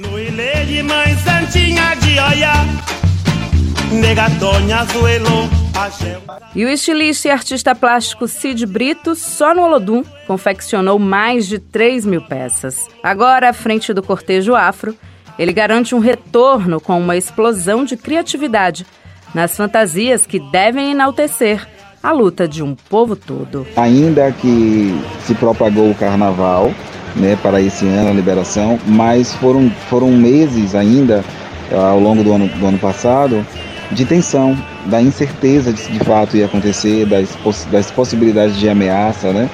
[6.54, 12.04] E o estilista e artista plástico Cid Brito, só no Olodum, confeccionou mais de 3
[12.04, 12.86] mil peças.
[13.02, 14.96] Agora, à frente do cortejo afro,
[15.38, 18.84] ele garante um retorno com uma explosão de criatividade
[19.32, 21.66] nas fantasias que devem enaltecer
[22.02, 23.66] a luta de um povo todo.
[23.76, 26.72] Ainda que se propagou o carnaval,
[27.14, 31.24] né, para esse ano, a liberação, mas foram, foram meses ainda,
[31.72, 33.44] ao longo do ano, do ano passado,
[33.90, 37.28] de tensão, da incerteza de, de fato ia acontecer, das,
[37.70, 39.48] das possibilidades de ameaça, né?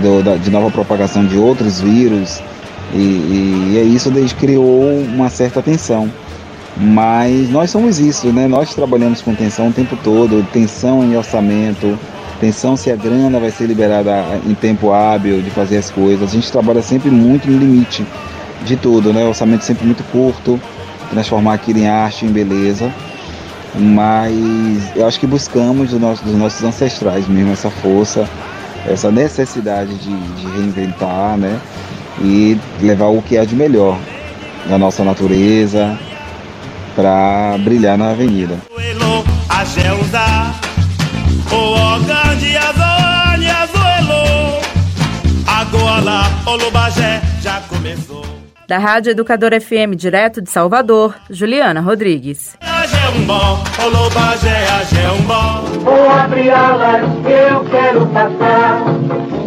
[0.00, 2.40] Do, da, de nova propagação de outros vírus.
[2.92, 6.10] E, e, e é isso que criou uma certa tensão.
[6.76, 8.48] Mas nós somos isso, né?
[8.48, 11.98] Nós trabalhamos com tensão o tempo todo, tensão em orçamento,
[12.40, 16.30] tensão se a grana vai ser liberada em tempo hábil de fazer as coisas.
[16.30, 18.04] A gente trabalha sempre muito no limite
[18.64, 19.24] de tudo, né?
[19.24, 20.58] orçamento sempre muito curto,
[21.10, 22.90] transformar aquilo em arte, em beleza
[23.74, 28.28] mas eu acho que buscamos do nosso, dos nossos ancestrais mesmo essa força,
[28.86, 31.60] essa necessidade de, de reinventar, né?
[32.20, 33.98] E levar o que há de melhor
[34.68, 35.98] da nossa natureza
[36.94, 38.58] para brilhar na avenida.
[47.42, 48.31] já começou.
[48.72, 52.56] Da Rádio Educadora FM, direto de Salvador, Juliana Rodrigues.
[55.84, 58.82] Vou abrir alas que eu quero passar.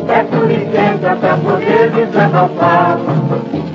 [0.05, 2.99] Peço licença pra poder desabafar.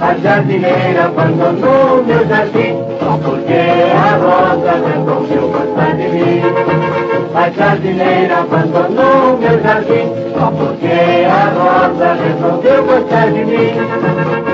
[0.00, 3.52] A jardineira abandonou meu jardim, só porque
[3.92, 6.42] a rosa resolveu gostar de mim.
[7.34, 14.49] A jardineira abandonou meu jardim, só porque a rosa resolveu gostar de mim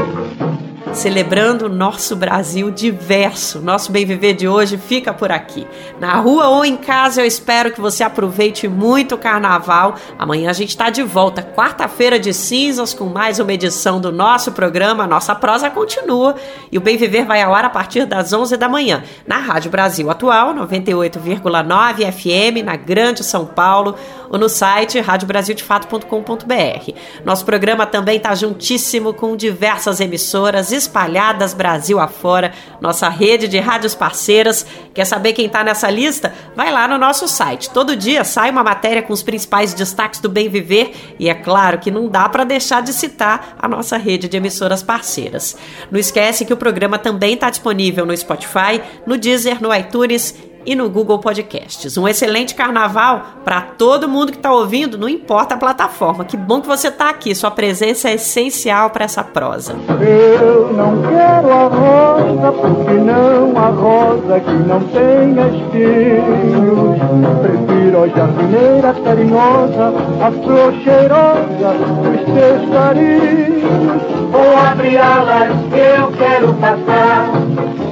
[0.97, 3.61] celebrando o nosso Brasil diverso.
[3.61, 5.67] Nosso Bem Viver de hoje fica por aqui.
[6.01, 9.97] Na rua ou em casa, eu espero que você aproveite muito o carnaval.
[10.19, 14.53] Amanhã a gente está de volta, quarta-feira de cinzas, com mais uma edição do nosso
[14.53, 15.07] programa.
[15.07, 16.35] Nossa prosa continua
[16.73, 19.71] e o Bem Viver vai ao ar a partir das 11 da manhã, na Rádio
[19.71, 23.95] Brasil Atual, 98,9 FM, na Grande São Paulo
[24.31, 26.93] ou no site radiobrasildefato.com.br.
[27.25, 33.95] Nosso programa também está juntíssimo com diversas emissoras espalhadas Brasil afora, nossa rede de rádios
[33.95, 34.65] parceiras.
[34.95, 36.33] Quer saber quem está nessa lista?
[36.55, 37.71] Vai lá no nosso site.
[37.71, 41.79] Todo dia sai uma matéria com os principais destaques do Bem Viver e é claro
[41.79, 45.57] que não dá para deixar de citar a nossa rede de emissoras parceiras.
[45.91, 50.35] Não esquece que o programa também está disponível no Spotify, no Deezer, no iTunes
[50.67, 51.97] e no Google Podcasts.
[51.97, 56.25] Um excelente carnaval para todo mundo que está ouvindo, não importa a plataforma.
[56.25, 59.77] Que bom que você está aqui, sua presença é essencial para essa prosa.
[60.01, 66.97] Eu não quero a rosa porque não a rosa que não tenha espinhos.
[67.43, 74.17] Prefiro a jardineira carinhosa, a flor cheirosa dos teus carinhos.
[74.31, 77.31] Vou abrir alas que eu quero passar,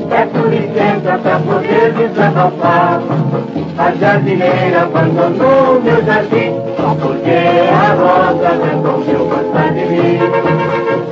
[0.09, 2.64] peço licença pra poder desabafar.
[2.65, 7.31] A jardineira abandonou meu jardim, só porque
[7.71, 10.19] a rosa resolveu gostar de mim.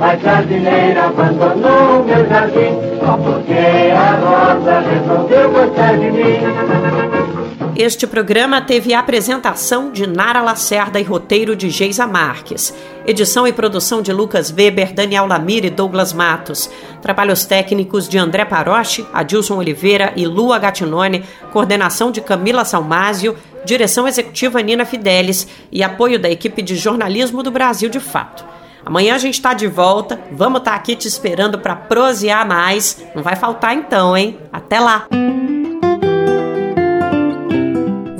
[0.01, 7.12] A jardineira abandonou meu jardim, só porque a rosa resolveu gostar de mim.
[7.75, 12.71] Este programa teve a apresentação de Nara Lacerda e roteiro de Geisa Marques.
[13.03, 16.69] Edição e produção de Lucas Weber, Daniel Lamir e Douglas Matos.
[17.01, 21.23] Trabalhos técnicos de André Paroche, Adilson Oliveira e Lua Gatinone.
[21.51, 23.35] Coordenação de Camila Salmásio.
[23.65, 28.45] Direção executiva Nina Fidelis e apoio da equipe de jornalismo do Brasil de Fato.
[28.85, 30.21] Amanhã a gente está de volta.
[30.31, 33.03] Vamos estar tá aqui te esperando para prosear mais.
[33.15, 34.37] Não vai faltar então, hein?
[34.51, 35.07] Até lá!